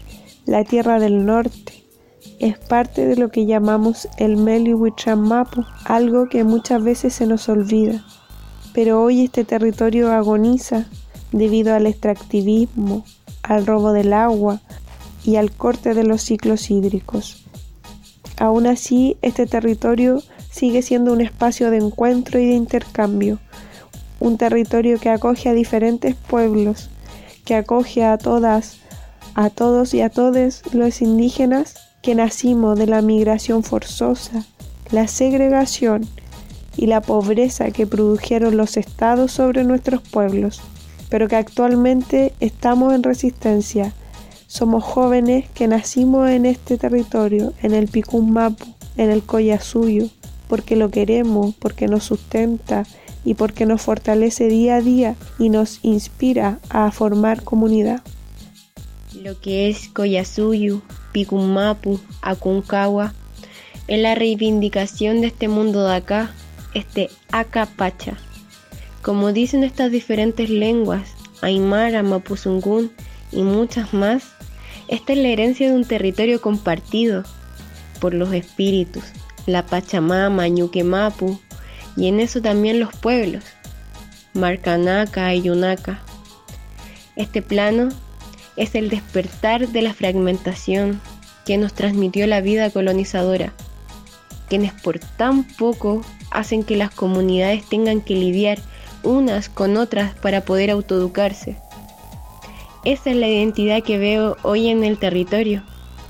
la 0.47 0.63
tierra 0.63 1.01
del 1.01 1.27
norte. 1.27 1.83
Es 2.39 2.57
parte 2.57 3.05
de 3.05 3.17
lo 3.17 3.33
que 3.33 3.47
llamamos 3.47 4.07
el 4.17 4.37
Melihuichamapu, 4.37 5.65
algo 5.87 6.29
que 6.29 6.45
muchas 6.45 6.85
veces 6.85 7.13
se 7.13 7.27
nos 7.27 7.49
olvida. 7.49 8.05
Pero 8.75 9.03
hoy 9.03 9.25
este 9.25 9.45
territorio 9.45 10.13
agoniza 10.13 10.87
debido 11.33 11.75
al 11.75 11.89
extractivismo, 11.89 13.05
al 13.43 13.67
robo 13.67 13.93
del 13.93 14.13
agua 14.13 14.61
y 15.25 15.35
al 15.35 15.51
corte 15.51 15.95
de 15.95 16.05
los 16.05 16.23
ciclos 16.23 16.71
hídricos. 16.71 17.45
Aún 18.39 18.69
así, 18.69 19.17
este 19.21 19.47
territorio 19.47 20.23
sigue 20.53 20.81
siendo 20.83 21.13
un 21.13 21.23
espacio 21.23 21.73
de 21.73 21.79
encuentro 21.79 22.39
y 22.39 22.47
de 22.47 22.55
intercambio, 22.55 23.41
un 24.21 24.39
territorio 24.39 25.01
que 25.01 25.11
acoge 25.11 25.49
a 25.49 25.55
diferentes 25.55 26.15
pueblos, 26.15 26.89
que 27.45 27.55
acoge 27.55 28.05
a 28.05 28.19
todas, 28.19 28.79
a 29.35 29.51
todos 29.51 29.95
y 29.95 30.01
a 30.01 30.11
todes 30.11 30.63
los 30.73 31.03
indígenas 31.03 31.75
que 32.03 32.15
nacimos 32.15 32.79
de 32.79 32.87
la 32.87 33.03
migración 33.03 33.63
forzosa, 33.63 34.45
la 34.91 35.07
segregación 35.07 36.09
y 36.77 36.87
la 36.87 37.01
pobreza 37.01 37.71
que 37.71 37.87
produjeron 37.87 38.57
los 38.57 38.77
estados 38.77 39.33
sobre 39.33 39.65
nuestros 39.65 40.03
pueblos, 40.03 40.61
pero 41.09 41.29
que 41.29 41.37
actualmente 41.37 42.33
estamos 42.41 42.95
en 42.95 43.03
resistencia. 43.03 43.93
Somos 44.47 44.83
jóvenes 44.83 45.49
que 45.51 45.69
nacimos 45.69 46.29
en 46.31 46.47
este 46.47 46.79
territorio, 46.79 47.53
en 47.63 47.75
el 47.75 47.89
Picummapu, 47.89 48.65
en 48.97 49.11
el 49.11 49.23
Collasuyo, 49.23 50.09
porque 50.49 50.75
lo 50.75 50.91
queremos, 50.91 51.55
porque 51.57 51.87
nos 51.87 52.05
sustenta 52.05 52.85
y 53.25 53.35
porque 53.35 53.67
nos 53.67 53.83
fortalece 53.83 54.49
día 54.49 54.77
a 54.77 54.81
día 54.81 55.17
y 55.39 55.49
nos 55.49 55.81
inspira 55.83 56.59
a 56.69 56.91
formar 56.91 57.43
comunidad. 57.45 58.03
Lo 59.15 59.39
que 59.41 59.69
es 59.69 59.89
Collasuyu, 59.89 60.83
Picumapu, 61.13 62.01
Aconcagua, 62.23 63.13
es 63.89 64.01
la 64.01 64.15
reivindicación 64.15 65.21
de 65.21 65.29
este 65.29 65.49
mundo 65.49 65.87
de 65.87 65.97
acá, 65.97 66.31
este 66.75 67.11
Acapacha. 67.33 68.17
Como 69.03 69.33
dicen 69.33 69.65
estas 69.65 69.91
diferentes 69.91 70.49
lenguas, 70.49 71.15
Aymara, 71.43 72.03
Mapuzungún 72.03 72.93
y 73.33 73.43
muchas 73.43 73.93
más, 73.93 74.25
esta 74.89 75.13
es 75.13 75.19
la 75.19 75.29
herencia 75.29 75.69
de 75.69 75.75
un 75.75 75.85
territorio 75.85 76.41
compartido 76.41 77.25
por 78.01 78.15
los 78.15 78.33
espíritus, 78.33 79.05
la 79.47 79.67
Pachamama, 79.67 80.49
Ñuquemapu, 80.49 81.39
y 81.97 82.09
en 82.09 82.21
eso 82.21 82.41
también 82.41 82.81
los 82.81 82.95
pueblos, 82.95 83.45
Marcanaca 84.35 85.35
y 85.35 85.43
Yunaca. 85.43 86.01
Este 87.17 87.43
plano 87.43 87.89
es 88.57 88.75
el 88.75 88.89
despertar 88.89 89.69
de 89.69 89.83
la 89.83 89.95
fragmentación 89.95 91.01
que 91.45 91.59
nos 91.59 91.75
transmitió 91.75 92.27
la 92.27 92.41
vida 92.41 92.71
colonizadora, 92.71 93.53
quienes 94.49 94.73
por 94.73 94.99
tan 94.99 95.45
poco 95.45 96.03
hacen 96.31 96.63
que 96.63 96.77
las 96.77 96.91
comunidades 96.91 97.69
tengan 97.69 98.01
que 98.01 98.15
lidiar 98.15 98.59
unas 99.03 99.49
con 99.49 99.77
otras 99.77 100.15
para 100.15 100.43
poder 100.43 100.71
autoeducarse. 100.71 101.57
Esa 102.85 103.11
es 103.11 103.17
la 103.17 103.29
identidad 103.29 103.83
que 103.83 103.99
veo 103.99 104.37
hoy 104.43 104.69
en 104.69 104.85
el 104.85 104.99
territorio, 104.99 105.63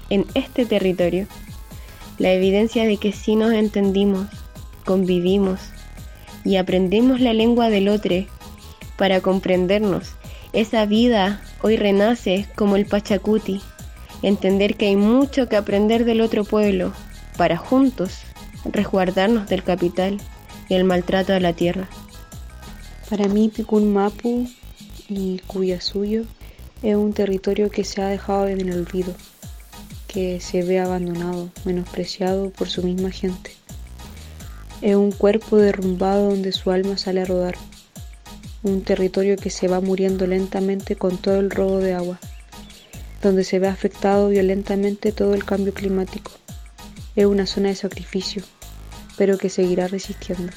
en 0.08 0.26
este 0.34 0.66
territorio 0.66 1.26
la 2.20 2.32
evidencia 2.32 2.84
de 2.84 2.98
que 2.98 3.12
sí 3.12 3.34
nos 3.34 3.54
entendimos, 3.54 4.26
convivimos 4.84 5.60
y 6.44 6.56
aprendimos 6.56 7.20
la 7.20 7.32
lengua 7.32 7.68
del 7.68 7.88
otro 7.88 8.16
para 8.96 9.20
comprendernos. 9.20 10.14
Esa 10.52 10.84
vida 10.86 11.40
hoy 11.62 11.76
renace 11.76 12.46
como 12.56 12.76
el 12.76 12.86
Pachacuti, 12.86 13.60
entender 14.22 14.76
que 14.76 14.88
hay 14.88 14.96
mucho 14.96 15.48
que 15.48 15.56
aprender 15.56 16.04
del 16.04 16.20
otro 16.20 16.44
pueblo 16.44 16.92
para 17.36 17.56
juntos 17.56 18.18
resguardarnos 18.64 19.48
del 19.48 19.62
capital 19.62 20.18
y 20.68 20.74
el 20.74 20.84
maltrato 20.84 21.32
a 21.32 21.40
la 21.40 21.52
tierra. 21.52 21.88
Para 23.08 23.26
mí 23.28 23.48
Picún 23.48 23.92
Mapu 23.92 24.48
y 25.08 25.38
Cuyasuyo 25.46 26.24
es 26.82 26.94
un 26.96 27.12
territorio 27.12 27.70
que 27.70 27.84
se 27.84 28.02
ha 28.02 28.08
dejado 28.08 28.48
en 28.48 28.60
el 28.60 28.72
olvido 28.72 29.14
que 30.06 30.40
se 30.40 30.62
ve 30.62 30.80
abandonado, 30.80 31.50
menospreciado 31.64 32.50
por 32.50 32.68
su 32.68 32.82
misma 32.82 33.10
gente. 33.12 33.59
Es 34.82 34.96
un 34.96 35.12
cuerpo 35.12 35.56
derrumbado 35.56 36.30
donde 36.30 36.52
su 36.52 36.70
alma 36.70 36.96
sale 36.96 37.20
a 37.20 37.26
rodar, 37.26 37.56
un 38.62 38.82
territorio 38.82 39.36
que 39.36 39.50
se 39.50 39.68
va 39.68 39.80
muriendo 39.80 40.26
lentamente 40.26 40.96
con 40.96 41.18
todo 41.18 41.36
el 41.36 41.50
robo 41.50 41.78
de 41.78 41.94
agua, 41.94 42.18
donde 43.22 43.44
se 43.44 43.58
ve 43.58 43.68
afectado 43.68 44.28
violentamente 44.28 45.12
todo 45.12 45.34
el 45.34 45.44
cambio 45.44 45.74
climático. 45.74 46.32
Es 47.14 47.26
una 47.26 47.46
zona 47.46 47.68
de 47.68 47.74
sacrificio, 47.74 48.42
pero 49.18 49.36
que 49.36 49.50
seguirá 49.50 49.86
resistiendo. 49.86 50.52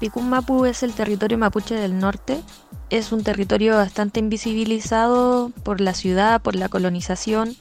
Picún 0.00 0.30
Mapu 0.30 0.64
es 0.64 0.82
el 0.82 0.94
territorio 0.94 1.36
mapuche 1.36 1.74
del 1.74 1.98
norte. 1.98 2.40
Es 2.88 3.12
un 3.12 3.22
territorio 3.22 3.76
bastante 3.76 4.18
invisibilizado 4.18 5.52
por 5.62 5.80
la 5.80 5.92
ciudad, 5.94 6.40
por 6.40 6.56
la 6.56 6.70
colonización, 6.70 7.54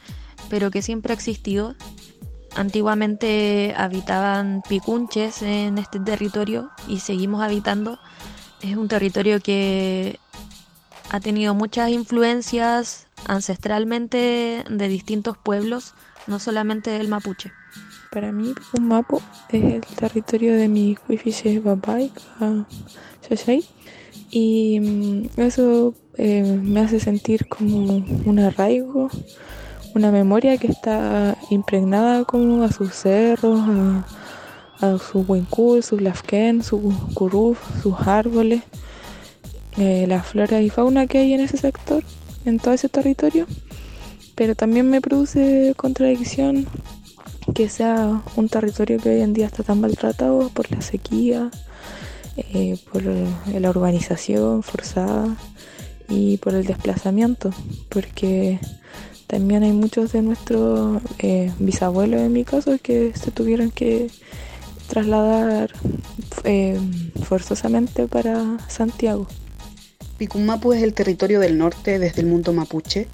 pero 0.50 0.72
que 0.72 0.82
siempre 0.82 1.12
ha 1.12 1.16
existido. 1.16 1.76
Antiguamente 2.56 3.74
habitaban 3.78 4.64
picunches 4.68 5.42
en 5.42 5.78
este 5.78 6.00
territorio 6.00 6.72
y 6.88 7.00
seguimos 7.00 7.42
habitando. 7.42 8.00
Es 8.62 8.76
un 8.76 8.88
territorio 8.88 9.40
que 9.40 10.20
ha 11.10 11.20
tenido 11.20 11.54
muchas 11.54 11.90
influencias 11.90 13.08
ancestralmente 13.28 14.64
de 14.70 14.88
distintos 14.88 15.38
pueblos, 15.38 15.94
no 16.28 16.40
solamente 16.40 16.90
del 16.92 17.08
mapuche. 17.08 17.52
Para 18.12 18.32
mí, 18.32 18.54
un 18.78 18.88
mapo 18.88 19.22
es 19.50 19.64
el 19.64 19.82
territorio 19.82 20.56
de 20.56 20.68
mi 20.68 20.98
wifi 21.08 21.60
Babai, 21.60 22.12
y 24.32 24.80
mm, 24.80 25.30
eso 25.38 25.94
eh, 26.18 26.44
me 26.44 26.82
hace 26.82 27.00
sentir 27.00 27.48
como 27.48 28.04
un 28.26 28.40
arraigo, 28.40 29.10
una 29.96 30.12
memoria 30.12 30.58
que 30.58 30.68
está 30.68 31.38
impregnada 31.50 32.24
como 32.26 32.64
a 32.64 32.72
sus 32.72 32.94
cerros, 32.94 33.60
a, 34.80 34.98
su 34.98 35.26
Winkul, 35.28 35.84
sus 35.84 36.02
Lafken, 36.02 36.64
su 36.64 36.94
Kuruf, 37.14 37.60
sus 37.82 37.96
árboles, 38.00 38.64
eh, 39.78 40.06
la 40.08 40.24
flora 40.24 40.62
y 40.62 40.70
fauna 40.70 41.08
que 41.08 41.20
hay 41.20 41.34
en 41.34 41.42
ese 41.42 41.58
sector, 41.58 42.04
en 42.46 42.60
todo 42.60 42.74
ese 42.74 42.90
territorio. 42.90 43.46
Pero 44.36 44.56
también 44.56 44.90
me 44.90 45.02
produce 45.02 45.74
contradicción 45.76 46.66
que 47.54 47.68
sea 47.68 48.22
un 48.36 48.48
territorio 48.48 49.00
que 49.00 49.10
hoy 49.10 49.22
en 49.22 49.34
día 49.34 49.48
está 49.48 49.64
tan 49.64 49.82
maltratado 49.82 50.50
por 50.50 50.72
la 50.72 50.82
sequía, 50.82 51.50
eh, 52.38 52.78
por 52.92 53.04
la 53.04 53.70
urbanización 53.70 54.64
forzada 54.64 55.36
y 56.08 56.38
por 56.38 56.56
el 56.56 56.66
desplazamiento, 56.66 57.52
porque 57.90 58.60
también 59.30 59.62
hay 59.62 59.74
muchos 59.74 60.12
de 60.12 60.24
nuestros 60.24 61.04
eh, 61.20 61.52
bisabuelos 61.60 62.20
en 62.20 62.34
mi 62.34 62.44
caso 62.44 62.80
que 62.82 63.14
se 63.14 63.30
tuvieron 63.30 63.70
que 63.70 64.10
trasladar 64.88 65.72
eh, 66.46 66.80
forzosamente 67.26 68.08
para 68.08 68.58
Santiago. 68.68 69.28
Picumapu 70.18 70.74
es 70.74 70.82
el 70.82 70.96
territorio 70.96 71.40
del 71.40 71.60
norte 71.60 72.00
desde 72.00 72.22
el 72.22 72.28
mundo 72.28 72.54
mapuche, 72.54 73.08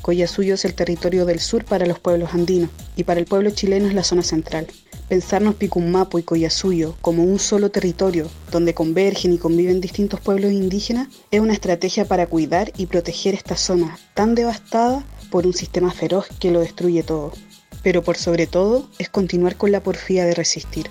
Collasuyo 0.00 0.54
es 0.54 0.64
el 0.64 0.72
territorio 0.72 1.26
del 1.26 1.38
sur 1.38 1.66
para 1.66 1.84
los 1.84 1.98
pueblos 1.98 2.32
andinos 2.32 2.70
y 2.96 3.04
para 3.04 3.20
el 3.20 3.26
pueblo 3.26 3.50
chileno 3.50 3.88
es 3.88 3.94
la 3.94 4.04
zona 4.04 4.22
central. 4.22 4.68
Pensarnos 5.10 5.56
Picumapu 5.56 6.18
y 6.18 6.22
Collasuyo 6.22 6.96
como 7.02 7.24
un 7.24 7.38
solo 7.38 7.70
territorio 7.70 8.26
donde 8.50 8.72
convergen 8.72 9.34
y 9.34 9.38
conviven 9.38 9.82
distintos 9.82 10.20
pueblos 10.20 10.50
indígenas 10.50 11.08
es 11.30 11.40
una 11.40 11.52
estrategia 11.52 12.06
para 12.06 12.26
cuidar 12.26 12.72
y 12.78 12.86
proteger 12.86 13.34
esta 13.34 13.58
zona 13.58 13.98
tan 14.14 14.34
devastada 14.34 15.04
por 15.30 15.46
un 15.46 15.52
sistema 15.52 15.90
feroz 15.92 16.26
que 16.40 16.50
lo 16.50 16.60
destruye 16.60 17.02
todo. 17.02 17.32
Pero 17.82 18.02
por 18.02 18.16
sobre 18.16 18.46
todo 18.46 18.88
es 18.98 19.08
continuar 19.08 19.56
con 19.56 19.72
la 19.72 19.82
porfía 19.82 20.24
de 20.24 20.34
resistir. 20.34 20.90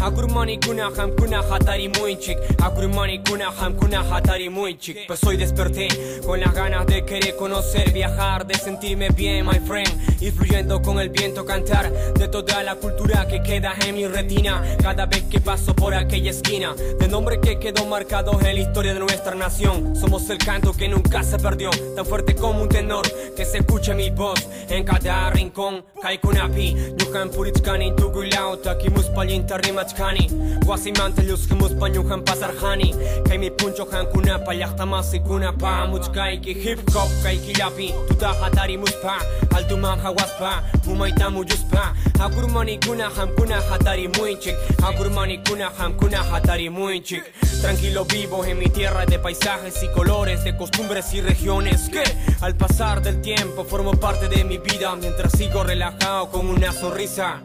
Hakurmanikuna 0.00 0.90
hamkuna 0.96 1.42
hatarimunchik 1.42 2.38
Hakurmanikuna 2.60 3.50
hamkuna 3.50 4.02
hatarimunchik 4.02 5.06
Pues 5.06 5.24
hoy 5.24 5.36
desperté 5.36 5.88
con 6.24 6.40
las 6.40 6.54
ganas 6.54 6.86
de 6.86 7.04
querer 7.04 7.34
conocer 7.36 7.90
Viajar, 7.92 8.46
de 8.46 8.54
sentirme 8.54 9.08
bien 9.08 9.46
my 9.46 9.58
friend. 9.66 10.22
Y 10.22 10.30
fluyendo 10.30 10.82
con 10.82 11.00
el 11.00 11.08
viento 11.08 11.44
cantar 11.44 11.90
De 12.14 12.28
toda 12.28 12.62
la 12.62 12.74
cultura 12.76 13.26
que 13.26 13.42
queda 13.42 13.74
en 13.86 13.94
mi 13.94 14.06
retina. 14.06 14.62
Cada 14.82 15.06
vez 15.06 15.22
que 15.36 15.40
paso 15.42 15.74
por 15.74 15.92
aquella 15.94 16.30
esquina. 16.30 16.74
De 16.74 17.08
nombre 17.08 17.40
que 17.40 17.58
quedó 17.58 17.84
marcado 17.84 18.40
en 18.40 18.54
la 18.54 18.60
historia 18.60 18.94
de 18.94 19.00
nuestra 19.00 19.34
nación. 19.34 19.94
Somos 19.94 20.30
el 20.30 20.38
canto 20.38 20.72
que 20.72 20.88
nunca 20.88 21.22
se 21.22 21.38
perdió, 21.38 21.70
tan 21.94 22.06
fuerte 22.06 22.34
como 22.34 22.62
un 22.62 22.68
tenor, 22.68 23.04
que 23.36 23.44
se 23.44 23.58
escuche 23.58 23.94
mi 23.94 24.10
voz. 24.10 24.48
En 24.68 24.84
cada 24.84 25.30
rincón. 25.30 25.84
Kaikunapi, 26.00 26.94
Yuhan 26.98 27.30
Purichkani, 27.30 27.96
Tugulao, 27.96 28.58
Takimus 28.58 29.06
Palinta 29.06 29.56
Rimachkani, 29.58 30.28
Guasimante, 30.64 31.26
Yuskimus 31.26 31.72
Panyuhan 31.72 32.22
Pasarjani, 32.22 32.94
Kaimi 33.24 33.50
Puncho 33.50 33.88
Hankuna, 33.90 34.44
Payachtamasi 34.44 35.20
Kunapa, 35.20 35.86
Muchkaiki, 35.88 36.52
Hip 36.52 36.78
Hop, 36.94 37.08
Kaikilapi, 37.22 37.92
Tutahatari 38.08 38.78
Muspa, 38.78 39.18
Altuman 39.56 39.98
Hawaspa, 39.98 40.62
Umaita 40.86 41.30
Muyuspa, 41.30 41.94
Hakurmani 42.18 42.78
Kuna 42.86 43.10
Hamkuna 43.10 43.60
Hatari 43.62 44.06
Muinchik, 44.08 44.54
Hakurmani 44.80 45.25
Kuna 45.26 45.72
Hamkuna 45.76 46.22
Hatari 46.22 46.70
Muinchik. 46.70 47.24
Tranquilo 47.60 48.04
vivo 48.04 48.44
en 48.44 48.58
mi 48.58 48.66
tierra 48.66 49.04
de 49.04 49.18
paisajes 49.18 49.82
y 49.82 49.88
colores, 49.88 50.44
de 50.44 50.56
costumbres 50.56 51.12
y 51.14 51.20
regiones 51.20 51.88
que 51.88 52.04
al 52.40 52.54
pasar 52.54 53.02
del 53.02 53.20
tiempo 53.20 53.64
formo 53.64 53.92
parte 53.92 54.28
de 54.28 54.44
mi 54.44 54.58
vida 54.58 54.94
mientras 54.94 55.32
sigo 55.32 55.64
relajado 55.64 56.30
con 56.30 56.46
una 56.46 56.72
sonrisa 56.72 57.42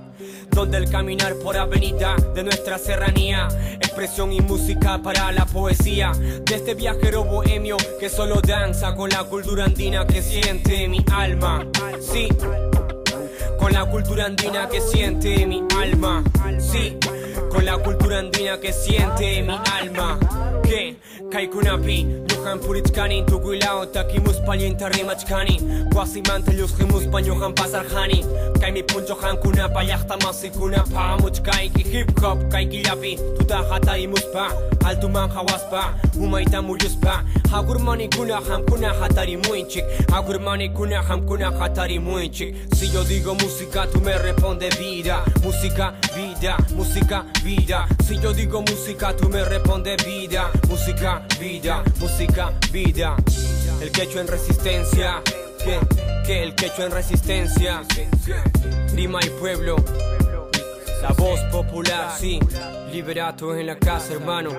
donde 0.52 0.78
el 0.78 0.92
caminar 0.92 1.34
por 1.38 1.58
avenida 1.58 2.16
de 2.36 2.44
nuestra 2.44 2.78
serranía, 2.78 3.48
expresión 3.80 4.32
y 4.32 4.42
música 4.42 5.02
para 5.02 5.32
la 5.32 5.46
poesía 5.46 6.12
de 6.12 6.56
este 6.56 6.76
viajero 6.76 7.24
bohemio 7.24 7.78
que 8.00 8.10
solo 8.10 8.42
danza 8.42 8.94
con 8.94 9.10
la 9.10 9.24
cultura 9.24 9.66
andina 9.66 10.06
que 10.06 10.22
siente 10.22 10.88
mi 10.88 11.04
alma. 11.12 11.66
Sí, 12.00 12.28
con 13.58 13.74
la 13.74 13.86
cultura 13.86 14.26
andina 14.26 14.70
que 14.70 14.82
siente 14.82 15.48
mi 15.48 15.64
alma. 15.80 16.24
Sí 16.60 17.00
con 17.52 17.66
la 17.66 17.78
cultura 17.78 18.20
andina 18.20 18.60
que 18.60 18.72
siente 18.72 19.42
mi 19.44 19.54
alma. 19.80 20.18
Que 20.64 20.96
Kaikunapi, 21.30 22.26
Yuhan 22.30 22.60
Purichkani, 22.60 23.26
Tugulao, 23.26 23.86
Takimus 23.88 24.38
Palienta 24.46 24.90
Rimachkani, 24.90 25.60
Guasimante 25.92 26.52
Yushimus 26.58 27.06
Panyuhan 27.08 27.54
Pasarjani, 27.54 28.26
Kaimi 28.60 28.84
Puncho 28.84 29.16
Hankunapa, 29.16 29.84
Yachtamasi 29.84 30.50
Kunapa, 30.52 31.18
Muchkaiki 31.20 31.84
Hip 31.84 32.20
Hop, 32.20 32.40
Kaikilapi, 32.50 33.18
Tuta 33.38 33.58
Hatari 33.70 34.08
Muspa, 34.08 34.50
Altuman 34.86 35.30
Hawaspa, 35.30 35.94
Umaita 36.20 36.62
Muyuspa, 36.62 37.24
Hagurmani 37.52 38.08
Kuna 38.08 38.40
Hamkuna 38.40 38.94
Hatari 38.94 39.36
Muinchik, 39.36 39.84
Hagurmani 40.08 40.74
Kuna 40.74 41.04
Hamkuna 41.04 41.52
Hatari 41.52 42.00
Muinchik. 42.00 42.56
Si 42.74 42.90
yo 42.90 43.04
digo 43.04 43.36
música, 43.36 43.86
tú 43.92 44.00
me 44.00 44.18
respondes 44.18 44.80
vida, 44.80 45.22
música, 45.44 45.94
vida, 46.16 46.56
música, 46.74 47.26
vida. 47.44 47.88
Si 48.08 48.18
yo 48.20 48.32
digo 48.34 48.62
música, 48.62 49.14
tú 49.18 49.28
me 49.28 49.44
respondes 49.44 49.98
vida, 50.06 50.50
música, 50.70 51.28
vida, 51.42 51.84
música, 52.00 52.54
vida. 52.72 53.18
El 53.82 53.92
quecho 53.92 54.22
en 54.22 54.28
resistencia, 54.30 55.22
que, 55.62 55.78
que 56.26 56.44
el 56.44 56.56
quecho 56.56 56.86
en 56.86 56.92
resistencia. 56.92 57.84
Prima 58.94 59.20
y 59.22 59.30
pueblo, 59.42 59.76
la 61.02 61.10
voz 61.18 61.42
popular, 61.52 62.14
sí. 62.18 62.40
Liberato 62.94 63.54
en 63.56 63.68
la 63.68 63.76
casa, 63.78 64.14
hermano. 64.14 64.52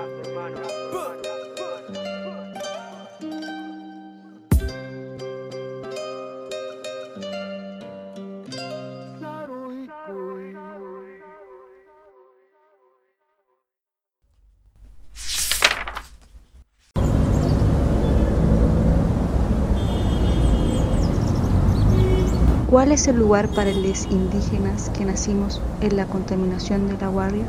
¿Cuál 22.73 22.91
es 22.91 23.07
el 23.07 23.17
lugar 23.17 23.49
para 23.49 23.71
los 23.71 24.09
indígenas 24.09 24.89
que 24.89 25.05
nacimos 25.05 25.61
en 25.79 25.95
la 25.95 26.07
contaminación 26.07 26.87
de 26.87 26.97
la 26.97 27.07
guardia? 27.07 27.45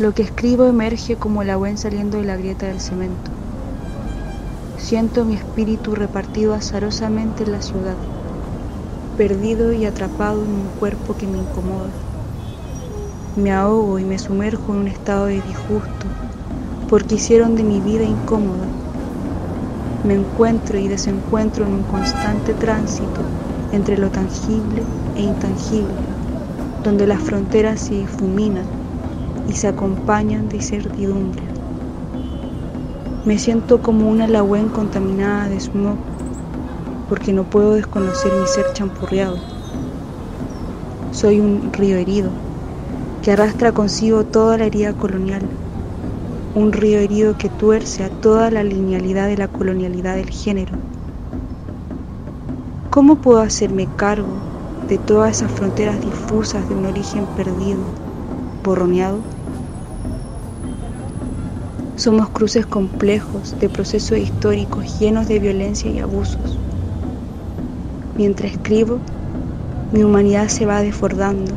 Lo 0.00 0.10
que 0.10 0.22
escribo 0.22 0.66
emerge 0.66 1.14
como 1.14 1.42
el 1.42 1.50
agua 1.50 1.76
saliendo 1.76 2.18
de 2.18 2.24
la 2.24 2.36
grieta 2.36 2.66
del 2.66 2.80
cemento. 2.80 3.30
Siento 4.76 5.24
mi 5.24 5.34
espíritu 5.34 5.94
repartido 5.94 6.52
azarosamente 6.52 7.44
en 7.44 7.52
la 7.52 7.62
ciudad, 7.62 7.94
perdido 9.16 9.72
y 9.72 9.84
atrapado 9.84 10.42
en 10.42 10.50
un 10.50 10.68
cuerpo 10.80 11.14
que 11.14 11.28
me 11.28 11.38
incomoda. 11.38 11.90
Me 13.36 13.52
ahogo 13.52 14.00
y 14.00 14.04
me 14.04 14.18
sumerjo 14.18 14.72
en 14.72 14.80
un 14.80 14.88
estado 14.88 15.26
de 15.26 15.40
disgusto 15.42 16.08
porque 16.90 17.14
hicieron 17.14 17.54
de 17.54 17.62
mi 17.62 17.80
vida 17.82 18.02
incómoda 18.02 18.81
me 20.04 20.14
encuentro 20.14 20.78
y 20.78 20.88
desencuentro 20.88 21.64
en 21.64 21.74
un 21.74 21.82
constante 21.84 22.54
tránsito 22.54 23.20
entre 23.72 23.96
lo 23.96 24.08
tangible 24.10 24.82
e 25.16 25.22
intangible, 25.22 25.94
donde 26.82 27.06
las 27.06 27.20
fronteras 27.20 27.80
se 27.80 27.94
difuminan 27.94 28.64
y 29.48 29.52
se 29.52 29.68
acompañan 29.68 30.48
de 30.48 30.56
incertidumbre. 30.56 31.42
Me 33.24 33.38
siento 33.38 33.80
como 33.80 34.10
una 34.10 34.26
lagüen 34.26 34.68
contaminada 34.68 35.48
de 35.48 35.60
smog, 35.60 35.96
porque 37.08 37.32
no 37.32 37.44
puedo 37.44 37.74
desconocer 37.74 38.32
mi 38.32 38.46
ser 38.46 38.72
champurreado. 38.72 39.36
Soy 41.12 41.38
un 41.38 41.72
río 41.72 41.96
herido, 41.96 42.30
que 43.22 43.32
arrastra 43.32 43.70
consigo 43.70 44.24
toda 44.24 44.58
la 44.58 44.64
herida 44.64 44.92
colonial 44.94 45.42
un 46.54 46.70
río 46.70 46.98
herido 46.98 47.38
que 47.38 47.48
tuerce 47.48 48.04
a 48.04 48.10
toda 48.10 48.50
la 48.50 48.62
linealidad 48.62 49.26
de 49.26 49.38
la 49.38 49.48
colonialidad 49.48 50.16
del 50.16 50.28
género. 50.28 50.74
¿Cómo 52.90 53.16
puedo 53.16 53.40
hacerme 53.40 53.88
cargo 53.96 54.28
de 54.86 54.98
todas 54.98 55.38
esas 55.38 55.50
fronteras 55.50 55.98
difusas 56.02 56.68
de 56.68 56.74
un 56.74 56.84
origen 56.84 57.24
perdido, 57.36 57.80
borroneado? 58.62 59.18
Somos 61.96 62.28
cruces 62.28 62.66
complejos 62.66 63.58
de 63.58 63.70
procesos 63.70 64.18
históricos 64.18 64.98
llenos 64.98 65.28
de 65.28 65.38
violencia 65.38 65.90
y 65.90 66.00
abusos. 66.00 66.58
Mientras 68.14 68.52
escribo, 68.52 68.98
mi 69.90 70.04
humanidad 70.04 70.48
se 70.48 70.66
va 70.66 70.82
desbordando 70.82 71.52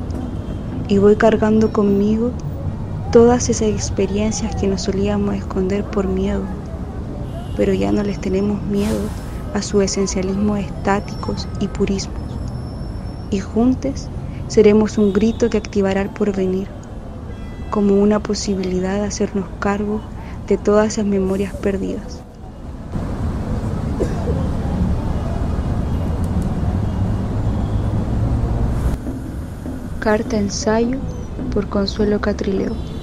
y 0.88 0.99
voy 0.99 1.17
cargando 1.17 1.73
conmigo 1.73 2.31
todas 3.15 3.47
esas 3.47 3.69
experiencias 3.69 4.54
que 4.58 4.67
nos 4.67 4.82
solíamos 4.82 5.36
esconder 5.36 5.86
por 5.86 6.06
miedo, 6.06 6.41
pero 7.56 7.73
ya 7.73 7.89
no 7.93 8.04
les 8.04 8.19
tenemos 8.19 8.62
miedo 8.63 8.99
a 9.54 9.62
su 9.62 9.82
esencialismo 9.82 10.58
estáticos 10.58 11.47
y 11.62 11.69
purismos. 11.69 12.19
Y 13.32 13.39
juntos 13.39 14.10
seremos 14.49 14.97
un 14.97 15.13
grito 15.13 15.49
que 15.49 15.58
activará 15.58 16.01
el 16.01 16.10
porvenir, 16.10 16.67
como 17.69 17.95
una 17.95 18.19
posibilidad 18.19 18.95
de 18.95 19.06
hacernos 19.06 19.45
cargo 19.62 20.01
de 20.49 20.58
todas 20.58 20.88
esas 20.88 21.06
memorias 21.06 21.54
perdidas. 21.54 22.19
Carta 30.01 30.38
ensayo 30.38 30.97
por 31.54 31.69
Consuelo 31.69 32.19
Catrileo. 32.19 32.94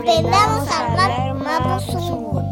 Aprendamos 0.00 0.66
a 0.70 0.86
hablar 0.86 1.34
Mapuzungun. 1.34 2.44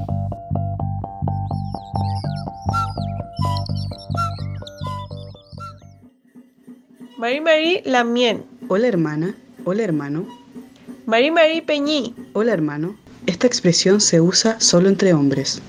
Mari 7.16 7.40
Mari 7.40 7.82
Lamien. 7.86 8.44
Hola 8.68 8.88
hermana, 8.88 9.34
hola 9.64 9.82
hermano. 9.82 10.26
Mari 11.06 11.30
Mari 11.30 11.62
Peñí. 11.62 12.14
Hola 12.34 12.52
hermano. 12.52 12.94
Esta 13.24 13.46
expresión 13.46 14.02
se 14.02 14.20
usa 14.20 14.60
solo 14.60 14.90
entre 14.90 15.14
hombres. 15.14 15.62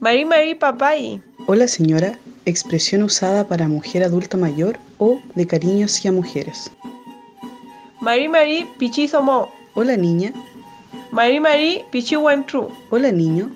Mari 0.00 0.24
Mari 0.24 0.56
Papay. 0.56 1.22
Hola 1.46 1.68
señora, 1.68 2.18
expresión 2.46 3.04
usada 3.04 3.46
para 3.46 3.68
mujer 3.68 4.02
adulta 4.02 4.36
mayor 4.36 4.76
o 4.98 5.20
de 5.36 5.46
cariño 5.46 5.86
hacia 5.86 6.10
mujeres. 6.10 6.68
Mari 8.00 8.26
Mari 8.26 8.66
Pichizomo. 8.76 9.52
Hola 9.74 9.96
niña. 9.96 10.32
Mari 11.16 11.40
Mari 11.40 11.82
Pichiwentru. 11.90 12.68
Hola 12.90 13.10
niño. 13.10 13.48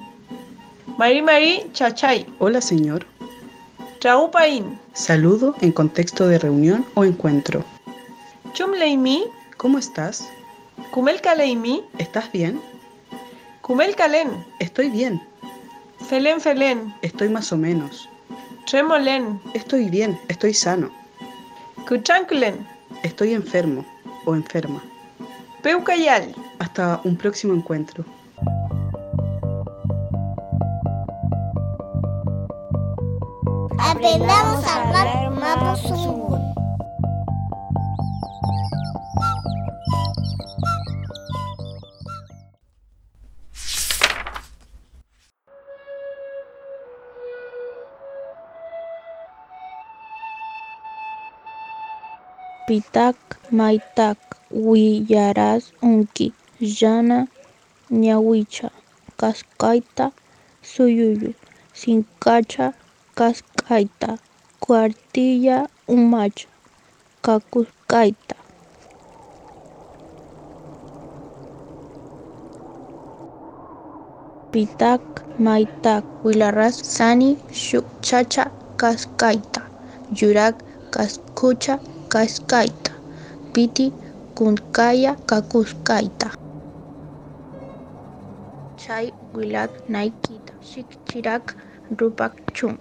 Mari 0.96 1.20
Mari 1.20 1.66
Chachay. 1.74 2.24
Hola 2.38 2.58
señor. 2.58 3.04
Traupain. 3.98 4.78
Saludo 4.94 5.54
en 5.60 5.70
contexto 5.70 6.26
de 6.26 6.38
reunión 6.38 6.86
o 6.94 7.04
encuentro. 7.04 7.62
Chumleimi. 8.54 9.24
¿Cómo 9.58 9.76
estás? 9.76 10.26
Kumel 10.90 11.20
Kaleimi. 11.20 11.84
¿Estás 11.98 12.32
bien? 12.32 12.62
Kumel 13.60 13.94
Kalen. 13.94 14.42
Estoy 14.58 14.88
bien. 14.88 15.20
Felen 16.08 16.40
Felen. 16.40 16.94
Estoy 17.02 17.28
más 17.28 17.52
o 17.52 17.58
menos. 17.58 18.08
Tremolen. 18.70 19.38
Estoy 19.52 19.90
bien, 19.90 20.18
estoy 20.28 20.54
sano. 20.54 20.90
Kuchanklen. 21.86 22.66
Estoy 23.02 23.34
enfermo 23.34 23.84
o 24.24 24.34
enferma. 24.34 24.82
Peucayal. 25.62 26.34
Hasta 26.58 27.00
un 27.04 27.16
próximo 27.16 27.54
encuentro. 27.54 28.04
Aprendamos 33.78 34.64
a 34.64 34.82
hablar 34.82 35.30
Mapuzungun. 35.30 36.40
Pitak 52.66 53.16
maitak 53.50 54.39
willaras 54.50 55.62
unki 55.82 56.26
llana 56.78 57.18
ñawicha 58.02 58.68
kaskaita 59.20 60.04
suyuyu 60.70 61.30
sinkacha 61.80 62.66
kaskaita 63.18 64.10
cuartilla 64.64 65.56
umacha 65.94 66.48
kakuskaita 67.24 68.34
pitak 74.52 75.02
maitak 75.44 76.04
wilaras 76.24 76.76
sani 76.96 77.28
shukchacha 77.64 78.44
kaskaita 78.80 79.60
yurak 80.18 80.56
kaskucha 80.94 81.74
kaskaita 82.12 82.92
piti 83.52 83.86
kunkaya 84.40 85.12
kakuskayta. 85.28 86.32
Chay 88.80 89.12
wilat 89.36 89.68
naikita 89.92 90.56
naykita 90.64 91.52
rupak 92.00 92.32
chun. 92.56 92.80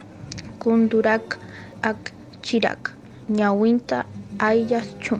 kundurak 0.63 1.35
ak 1.83 1.99
akchirak, 2.39 2.95
ñawinta 3.27 4.07
ayaschun. 4.39 5.19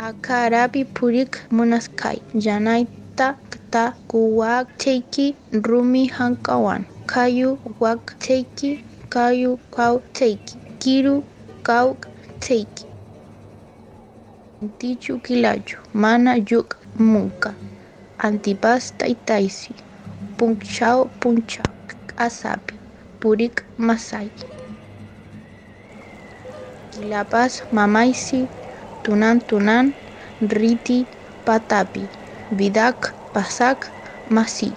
Akarapi 0.00 0.88
purik 0.96 1.32
munaskay, 1.52 2.16
yanayta 2.32 3.36
ta 3.72 3.84
kuwaqtayki 4.08 5.36
rumi 5.68 6.08
hankawan, 6.08 6.88
kayu 7.04 7.60
waqtayki, 7.84 8.80
kayu 9.12 9.60
qawtayki, 9.76 10.56
kiru 10.80 11.20
qawtayki. 11.68 12.85
Teki 14.60 14.68
Tichu 14.78 15.18
kilachu 15.20 15.76
mana 15.92 16.36
yuk 16.50 16.76
munka 16.98 17.54
antipas 18.18 18.92
taytaysi 18.98 19.74
punchao 20.38 21.04
punchao 21.20 21.72
asapi 22.16 22.74
purik 23.20 23.56
masay 23.78 24.28
kilapas 26.90 27.52
mamaysi 27.76 28.48
tunan 29.04 29.40
tunan 29.48 29.92
riti 30.40 31.06
patapi 31.44 32.08
vidak 32.50 33.12
pasak 33.34 33.92
masi. 34.34 34.72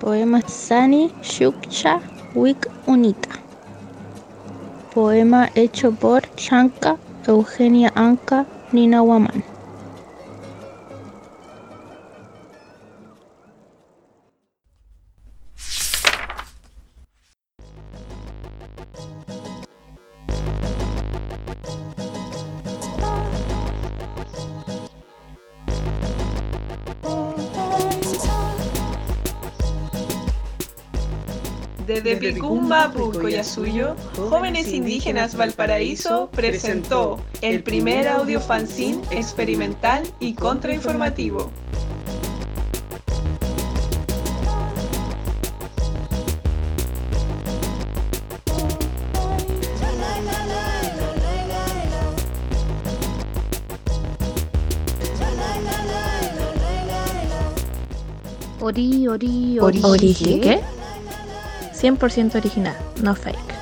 Poema 0.00 0.40
Sani 0.48 1.08
Shukcha 1.22 2.00
Wik 2.34 2.66
Unita 2.86 3.45
Poema 4.96 5.50
hecho 5.54 5.92
por 5.92 6.22
Shanka 6.38 6.96
Eugenia 7.26 7.92
Anka 7.94 8.46
Nina 8.72 9.02
Waman. 9.02 9.55
Desde 31.86 32.16
Picumba, 32.16 32.90
Pucoyasuyo, 32.92 33.94
Jóvenes 34.16 34.72
Indígenas 34.72 35.36
Valparaíso 35.36 36.28
presentó 36.32 37.18
el 37.42 37.62
primer 37.62 38.08
audio 38.08 38.40
fanzine 38.40 39.02
experimental 39.12 40.02
y 40.18 40.34
contrainformativo. 40.34 41.48
Ori, 58.60 59.06
ori, 59.06 59.58
Ori- 59.58 59.60
ori. 59.60 59.82
¿Ori 59.84 60.14
qué? 60.14 60.40
¿Qué? 60.40 60.60
100% 61.82 62.34
original, 62.34 62.74
no 63.02 63.14
fake. 63.14 63.55